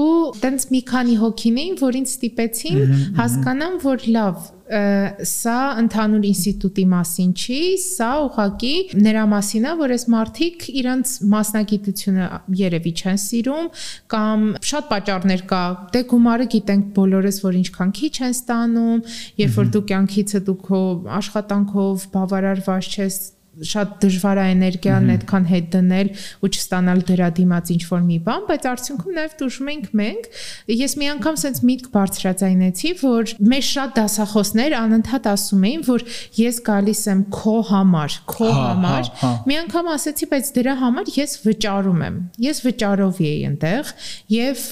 [0.00, 0.08] Ու
[0.42, 2.82] տենց մի քանի հոգին էին, որ ինձ ստիպեցին
[3.18, 4.50] հասկանամ, որ լավ,
[5.28, 8.72] սա ընդհանուր ինստիտուտի մասին չի, սա ուղղակի
[9.04, 12.28] նրա մասին է, որ այս մարդիկ իրանց մասնագիտությունը
[12.62, 13.68] երևի չեն սիրում
[14.14, 19.04] կամ շատ պատճառներ կա։ Դե գումարը գիտենք բոլորս, որ ինչքան քիչ են ստանում,
[19.42, 20.82] երբ որ դու կյանքիցը դու քո
[21.20, 23.20] աշխատանքով բավարարված ես
[23.66, 26.10] շատ դժվար է էներգիան այդքան հետ դնել
[26.42, 30.28] ու չստանալ դրա դիմաց ինչ որ մի բան, բայց արդյունքում նաև դժում ենք մենք։
[30.82, 36.06] Ես մի անգամ sense միտք բարձրացայնեցի, որ մեր շատ դասախոսներ անընդհատ ասում էին, որ
[36.42, 40.74] ես գալիս եմ քո համար, քո հա, հա, համար։ հա։ Մի անգամ ասեցի, բայց դրա
[40.82, 43.94] համար ես վճարում եմ։ Ես վճարով էի այնտեղ
[44.32, 44.66] եւ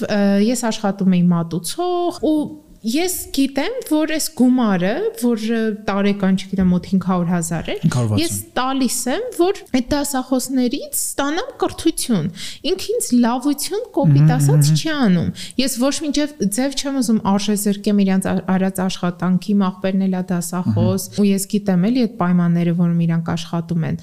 [0.51, 2.35] ես աշխատում էի մատուցող ու
[2.81, 5.41] Ես գիտեմ, որ այս գումարը, որ
[5.85, 7.75] տարեկան, չգիտեմ, մոտ 500.000 է,
[8.17, 12.31] ես տալիս եմ, որ այդ դասախոսներից ստանամ կրթություն։
[12.71, 15.29] Ինքը ինձ լավություն կոպիտ ասած չի անում։
[15.61, 21.47] Ես ոչ մինչև ձև չեմ ուզում արժեզրկեմ իրանց արած աշխատանքի մախբերն էլա դասախոս, ու ես
[21.53, 24.01] գիտեմ էլի այդ պայմանները, որում իրանք աշխատում են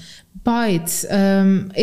[0.49, 0.95] բայց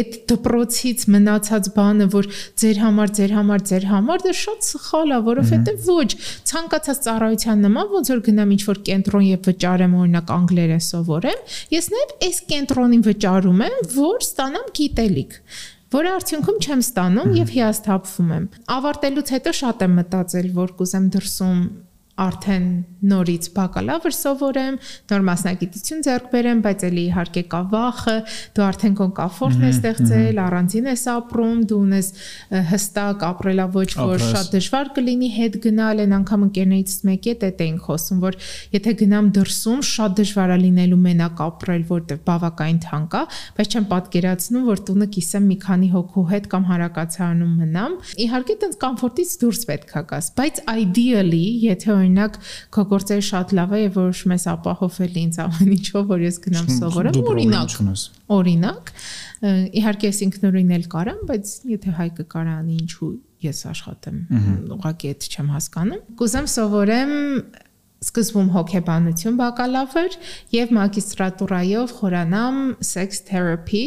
[0.01, 2.29] այդ դպրոցից մնացած բանը որ
[2.63, 6.09] ձեր համար ձեր համար ձեր համար դա շատ սխալ է որովհետեւ ոչ
[6.51, 11.91] ցանկացած ծառայության նման ոնց որ գնամ ինչ որ կենտրոն եւ վճարեմ օրինակ անգլերեն սովորեմ ես
[11.95, 15.41] նաեւ այս կենտրոնին վճարում եմ որ ստանամ գիտելիք
[15.97, 18.47] որը արդյունքում չեմ ստանում եւ հիասթափվում եմ
[18.77, 21.61] ավարտելուց հետո շատ եմ մտածել որ կուզեմ դրսում
[22.17, 22.67] արդեն
[23.07, 24.77] նորից բակալավր սովորեմ,
[25.11, 28.15] նոր մասնագիտություն ձեռք բերեմ, բայց ելի իհարկե կա վախը,
[28.57, 32.09] դու արդեն քո կոմֆորտն ես ստեղծել, առանձին ես ապրում, դու ունես
[32.73, 37.87] հստակ ապրելավոճ, որ շատ դժվար կլինի հետ գնալ, այն անգամ ընկերներից մեկի հետ էտ էինք
[37.87, 38.39] խոսում, որ
[38.77, 43.23] եթե գնամ դրսում, շատ դժվար է լինելու մենակ ապրել, որտեղ բավականին թանկ է,
[43.61, 47.97] բայց չեմ պատկերացնում, որ տունը կիսեմ մի քանի հոգու հետ կամ հարակացարանում մնամ։
[48.27, 52.39] Իհարկե, տենց կոմֆորտից դուրս պետքա գաս, բայց ideally, եթե օրինակ
[52.77, 56.73] քո գործերը շատ լավ է եւ որոշում ես ապահովել ինձ ամեն ինչով, որ ես գնամ
[56.77, 57.77] սովորեմ, օրինակ։
[58.37, 58.93] Օրինակ,
[59.83, 63.13] իհարկե ես ինքնուրույն էլ կարամ, բայց եթե հայկը կարանի ինչու
[63.47, 64.19] ես աշխատեմ,
[64.77, 67.15] ուղղակի այդ չեմ հասկանում։ Կուզեմ սովորեմ
[68.07, 70.17] սկզբում հոգեբանություն բակալավր
[70.53, 73.85] եւ մագիստրատուրայով խորանամ sex therapy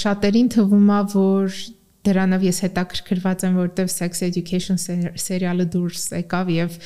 [0.00, 1.60] շատերին թվում է որ
[2.06, 6.78] դրանով ես հետաքրքրված եմ, որովհետև Sex Education սերիալը դուրս եկավ եւ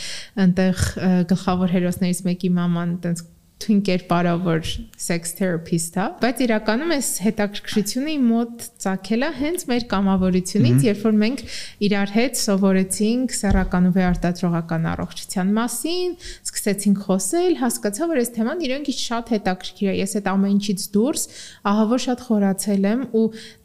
[0.44, 0.86] այնտեղ
[1.32, 3.24] գլխավոր հերոսներից մեկի մաման այտենց
[3.60, 9.86] թույն կերպարով որ sex therapist է, բայց իրականում այս հետաքրքրությունը իմ մոտ ցակելա հենց մեր
[9.90, 11.44] կամավորությունից, երբ որ մենք
[11.90, 16.16] իրար հետ սովորեցինք սեռական ու վերարտադրողական առողջության մասին,
[16.50, 21.24] սկսեցինք խոսել, հասկացա, որ այս թեման իրենք շատ հետաքրքիր է։ Ես այդ ամեն ինչից դուրս
[21.70, 23.24] ահա որ շատ խորացել եմ ու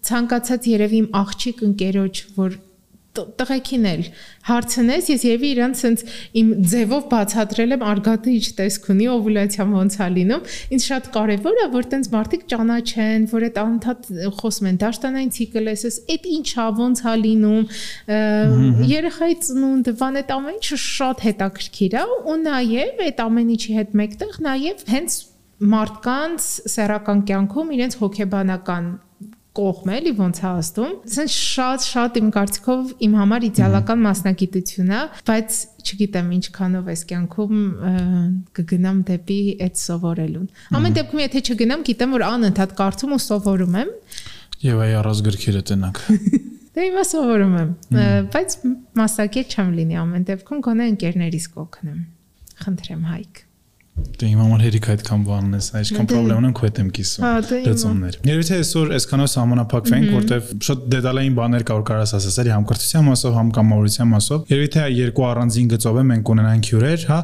[0.09, 2.57] ցանկացած երևի իմ աղջիկ ընկերոջ, որ
[3.15, 4.03] տղեկին էլ
[4.45, 6.03] հարցնես, ես եւի իրան ցենց
[6.41, 11.67] իմ ձևով բացատրել եմ արգատիչ տեսք ունի օվուլյացիան ոնց է լինում։ Ինձ շատ կարևոր է,
[11.75, 14.09] որ տենց մարդիկ ճանաչեն, որ այդ անընդհատ
[14.41, 15.85] խոսում են դաշտանային ցիկլս,
[16.15, 17.63] այդ ինչա, ոնց է լինում։
[18.95, 23.97] Երեխայի ծնունդը, բան այդ ամեն ինչը շատ հետաքրքիր է ու նաեւ այդ ամեն ինչի հետ
[24.01, 25.17] մեկտեղ նաեւ հենց
[25.55, 28.87] մարդկանց սեռական կյանքում իրենց հոգեբանական
[29.55, 35.01] կողմ էլի ոնց է ասում։ Ասեն շատ շատ իմ կարծիքով իմ համար իդեալական մասնագիտություն է,
[35.29, 37.61] բայց չգիտեմ ինչքանով էս կյանքում
[38.59, 40.49] կգնամ դեպի այդ սովորելուն։
[40.79, 43.95] Ամեն դեպքում եթե չգնամ, գիտեմ որ անընդհատ կարծում ու սովորում եմ։
[44.65, 46.03] Եվ այ առանց գրքերը տնակ։
[46.75, 47.69] Դե հիմա սովորում եմ,
[48.35, 48.55] բայց
[48.99, 51.99] մասնակից չեմ լինի ամեն դեպքում, գոնե ընկերներիս կօգնեմ։
[52.65, 53.44] Խնդրեմ Հայկ։
[53.95, 57.23] Դե իմ համար հերիք այդքան բանն է, այսքան դե- խնդրեմ ունեմ քո հետ եմ կիսում։
[57.65, 62.51] Դրծումներ։ Երևի թե այսօր այսքանով սահմանափակվենք, որտեվ շատ դետալային բաներ կա որ կարաս ասես, էլի
[62.55, 67.05] համ կրթության մասով, համ կամավորության մասով։ Երևի թե երկու առանձին գծով է մենք ունենանք հյուրեր,
[67.11, 67.19] հա,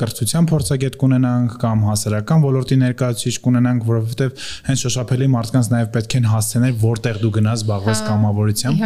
[0.00, 4.30] կրթության փորձագետ կունենանք կամ հասարակական ոլորտի ներկայացուցիչ կունենանք, որովհետեւ
[4.72, 8.76] հենց շոշափելի մարդկանց նաև պետք են հասցնել որտեղ դու գնաս զբաղվես հա, կամավորությամբ։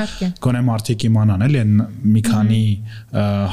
[0.47, 1.63] Գոնե մարդիկ իմանան, էլի
[2.17, 2.63] մի քանի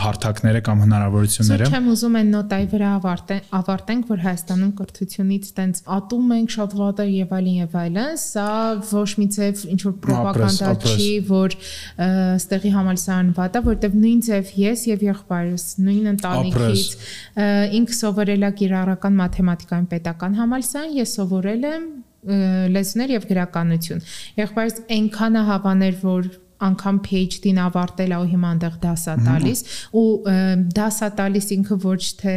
[0.04, 6.32] հարթակները կամ հնարավորությունները։ Չեմ ուզում այն նոտայի վրա ավարտել ավարտենք, որ Հայաստանում կրթությունից տենց ատում
[6.38, 8.48] ենք շատ վատ է եւ այլն եւ այլն, սա
[8.90, 11.58] ոչ մի ձև ինչ որ ռոպագանդա չի, որ
[12.44, 16.96] ստեղի համալսարան վատ է, որտեվ նույն ձև ես եւ եղբայրս նույն ընտանիքից
[17.82, 21.92] ինքը սովորել է կիրառական մաթեմատիկային պետական համալսարան, ես սովորել եմ
[22.24, 24.04] լեզուներ եւ գրականություն։
[24.40, 26.30] Եղբայրս այնքան է հավաներ, որ
[26.64, 29.62] անգամ PhD-ն ավարտել է ու հիմա այնտեղ դասա տալիս
[30.00, 30.06] ու
[30.78, 32.36] դասա տալիս ինքը ոչ թե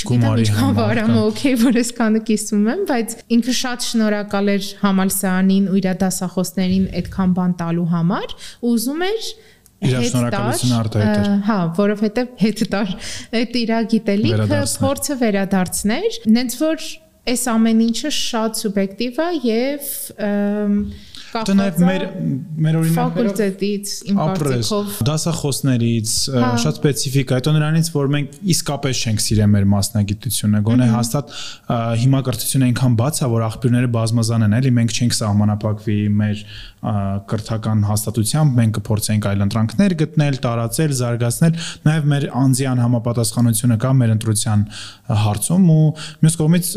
[0.00, 5.68] չգիտեմ ինչքան վարամ օքեյ որ ես կանը կիսում եմ, բայց ինքը շատ շնորհակալ էր համալսարանին
[5.70, 8.34] ու իր դասախոսներին այդքան բան տալու համար,
[8.70, 9.28] ուզում էր
[9.80, 12.90] իր շնորհակալությունը արտահայտել։ Հա, որովհետև հետ տար
[13.40, 16.88] այդ իր գիտելիքը փորձը վերադարձներ, նենց որ
[17.30, 19.88] այս ամեն ինչը շատ սուբյեկտիվ է եւ
[21.30, 22.04] Դա նաև մեր
[22.64, 29.22] մեր օրինակներով ֆակուլտետից, իմ կարծիքով դասախոսներից հա։ շատ սպეციფიկ, այտո նրանից, որ մենք իսկապես չենք
[29.26, 31.34] սիրել մեր մասնագիտությունը, գոնե հաստատ
[32.02, 36.42] հիմա կրթությունը այնքան բաց է, որ աղբյուրները բազմազան են, էլի մենք չենք սահմանապակվի մեր
[37.30, 44.14] կրթական հաստատությամբ, մենք կփորձենք այլ ընտրանքներ գտնել, տարածել, զարգացնել, նաև մեր անձյան համապատասխանությունը կա մեր
[44.16, 44.64] ընտրության
[45.20, 45.84] հարցում ու
[46.24, 46.70] մյուս կողմից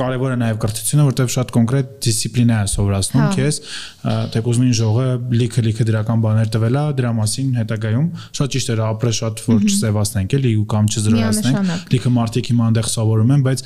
[0.00, 3.60] կարևոր է նաև կրթությունը, որտեղ շատ կոնկրետ դիսցիպլինա է սովորածնում հա։ քեզ,
[4.04, 5.06] թեկուզ նույն ժողը
[5.40, 8.08] լիքը լիքը դրական բաներ տվել է դրա մասին հետագայում
[8.38, 12.88] շատ ճիշտ էր ապրել շատ որ չսևացնենք էլի ու կամ չզրոյացնենք լիքը մարդիկ հիմա այնտեղ
[12.94, 13.64] սովորում են բայց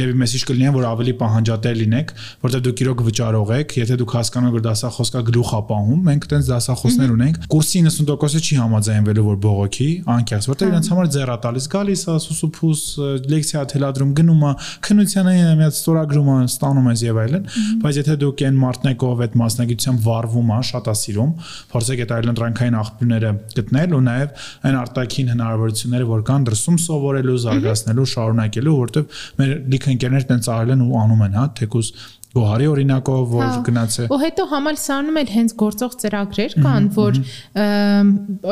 [0.00, 2.14] եւի մեսիջ կլինի որ ավելի պահանջատեր լինեք
[2.44, 7.14] որտեղ դուք իրոք վճարող եք եթե դուք հասկանաք որ դասախոս կա գլուխապահում մենք տենց դասախոսներ
[7.16, 12.16] ունենք կուրսի 90%-ը չի համաձայնվելու որ բողոքի անկեղծ որտեղ իրենց համար ձեռա տալիս գալիս է
[12.24, 12.82] սուսուփուս
[13.30, 14.52] լեկցիա թելադրում գնում է
[14.86, 17.48] քննությանը մի հատ ստորագրում է ստանում ես եւ այլն
[17.84, 21.32] բայց եթե դուք այն մարդն եք ով այդ մասնագիտությամբ վառվում է, շատ է սիրում,
[21.70, 28.08] փորձեք այդ այլընտրանքային աղբյուրները գտնել ու նաև այն արտաքին հնարավորությունները, որ կան դրսում սովորելու, զարգացնելու,
[28.14, 31.92] շարունակելու, որովհետև մեր լիքը ընկերներ տենց արել են ու անում են, հա, թեկուզ
[32.30, 37.16] Գոհարի օրինակով, որ հա, գնաց է։ Ու հետո համալսարանում էլ հենց գործող ծրագրեր կան, որ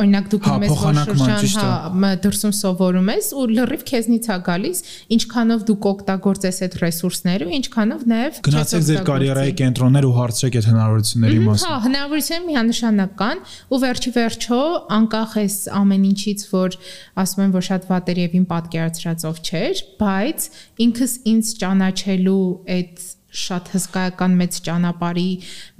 [0.00, 4.82] օրինակ դու գնում ես շրջան, հա, դրսում սովորում ես ու լրիվ քեզնից է գալիս,
[5.14, 10.68] ինչքանով դու կօգտագործես այդ ռեսուրսները ու ինչքանով նաև գնացեք ձեր կարիերայի կենտրոններ ու հարցրեք այդ
[10.68, 14.60] հնարավորությունների մասին։ Հա, հնարավորությունները միանշանակ կան ու վերջի վերջո
[14.98, 16.78] անկախ էս ամեն ինչից, որ
[17.22, 20.50] ասում են, որ շատ վատեր եւ իմ պատկերացրածով չէր, բայց
[20.88, 22.42] ինքս ինձ ճանաչելու
[22.78, 23.06] այդ
[23.38, 25.30] շատ հսկայական մեծ ճանապարհի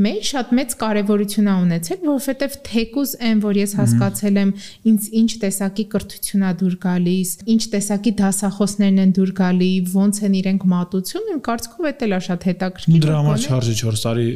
[0.07, 4.53] մեջ շատ մեծ կարևորություն ա ունեցել, որովհետև թեկուզ այն, որ ես հասկացել եմ,
[4.93, 10.39] ինձ ինչ տեսակի կրթություն ա դուր գալիս, ինչ տեսակի դասախոսներն են դուր գալի, ոնց են
[10.39, 14.29] իրենք մատուցում, իմ կարծիքով դա էլ է շատ հետաքրքիր։ Դրա համար չարժի 4 տարի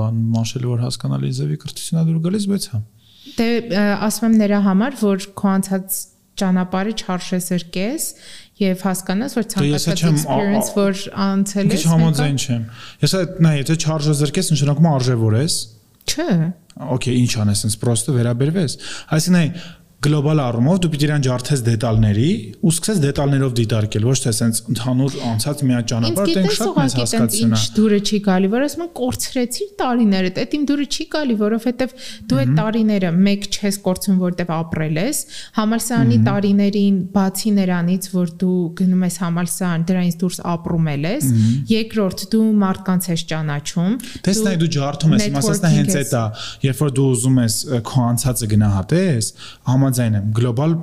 [0.00, 2.80] բան մաշել որ հասկանալի ձևի կրթություն ա դուր գալիս, բայց հա։
[3.40, 3.48] Դե
[4.10, 5.98] ասում եմ նրա համար, որ քո անցած
[6.40, 8.06] ճանապարհը չարժես ըրկես
[8.60, 12.64] եւ հասկանաս որ դե ցանկացած experience որ անցել ես Քիչ համաձայն չեմ
[13.04, 15.60] ես այդ նա եթե չարժը զրկես նշանակում արժևոր ես
[16.10, 16.30] չէ
[16.80, 18.74] Okay, ինչ անես, ինձ պրոստը վերաբերվես։
[19.12, 19.56] Այսինքն
[20.00, 22.28] գլոբալ առումով դու պիտի իրան ջարդես դետալների
[22.64, 27.52] ու սկսես դետալներով դիտարկել, ոչ թե ասենց ընդհանուր անցած մի ճանապարհ դենք շատ մեծ հասկացություն
[27.52, 31.36] է։ Ինչ դուրը չի գալի, որ ասում են կորցրեցիր տարիները, դա իմ դուրը չի գալի,
[31.40, 31.92] որովհետև
[32.30, 35.20] դու այդ տարիները մեկ չես կորցում, որտեվ ապրել ես,
[35.60, 41.28] համալսարանի տարիներին բացի նրանից, որ դու գնում ես համալսարան, դրանից դուրս ապրում ես,
[41.76, 43.92] երկրորդ դու մարդկանց ես ճանաչում։
[44.30, 46.24] Տեսնայ դու ջարդում ես, իմ ասածն է հենց այդ է,
[46.70, 47.56] երբ որ դու ուզում ես
[47.90, 49.30] քո անցածը գնահատես,
[49.70, 50.74] համա համաձայն եմ գլոբալ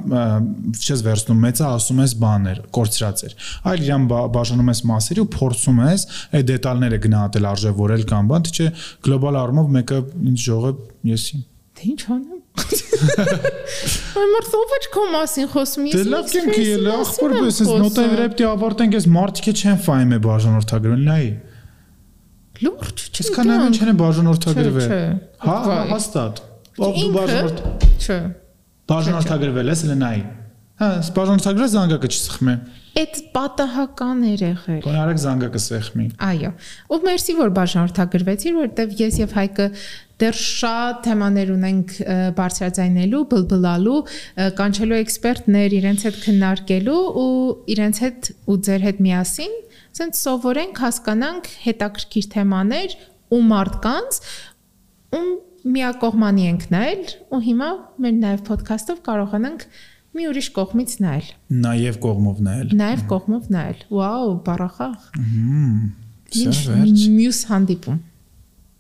[0.76, 3.36] չես վերցնում մեծը ասում ես բաներ կորցրած էր
[3.72, 6.06] այլ իրան բաժանում ես մասերի ու փորձում ես
[6.38, 8.68] այդ դետալները գնահատել արժևորել կամ բան թե չէ
[9.08, 10.02] գլոբալ առումով մեկը
[10.32, 10.74] ինչ ժողը
[11.12, 11.42] եսի
[11.78, 12.36] թե ինչ անեմ
[14.18, 17.90] Այ մարդով է քո մասին խոսում ես։ Դե լավ կյանքի է, ախոր պես ես վրա
[18.18, 21.28] պետք է ավարտենք, ես մարդիկը չեն ֆայմ է բաժանորդագրել, նայ։
[22.66, 24.98] Լուրջ, Այսքան ամեն չեն բաժանորդագրվել։
[25.46, 25.60] Հա,
[25.94, 26.42] հաստատ։
[26.82, 27.64] Ով դու բաժանորդ։
[28.02, 28.20] Չէ։
[28.88, 30.22] Բաժանորդագրվել ես Լենայի։
[30.78, 32.54] Հա, բաժանորդագրը զանգակը չսխմե։
[33.02, 36.52] Այդ պատահական էր եղել։ Բան արեք զանգակը սեղմի։ Այո։
[36.94, 39.68] Ու մերսի որ բաժանորդագրվեցիր, որովհետև ես եւ Հայկը
[40.22, 41.96] դեռ շատ թեմաներ ունենք
[42.38, 43.98] բարձրաձայնելու, բլբլալու,
[44.62, 47.34] կանչելու էքսպերտներ իրենց հետ քննարկելու ու
[47.74, 49.60] իրենց հետ ու ձեր հետ միասին
[49.98, 52.98] ցենց սովորենք, հասկանանք հետաքրքիր թեմաներ
[53.34, 54.22] ու մարդկանց
[55.18, 55.26] ու
[55.76, 57.04] միակողմանի ենք նայել
[57.34, 57.70] ու հիմա
[58.04, 59.66] մեր նաև ոդքասթով կարողանանք
[60.18, 61.32] մի ուրիշ կողմից նայել։
[61.68, 65.10] Նաև կողմով նայել։ Նաև կողմով նայել։ Վաու, բարախախ։
[67.18, 68.00] Մյուս հանդիպում։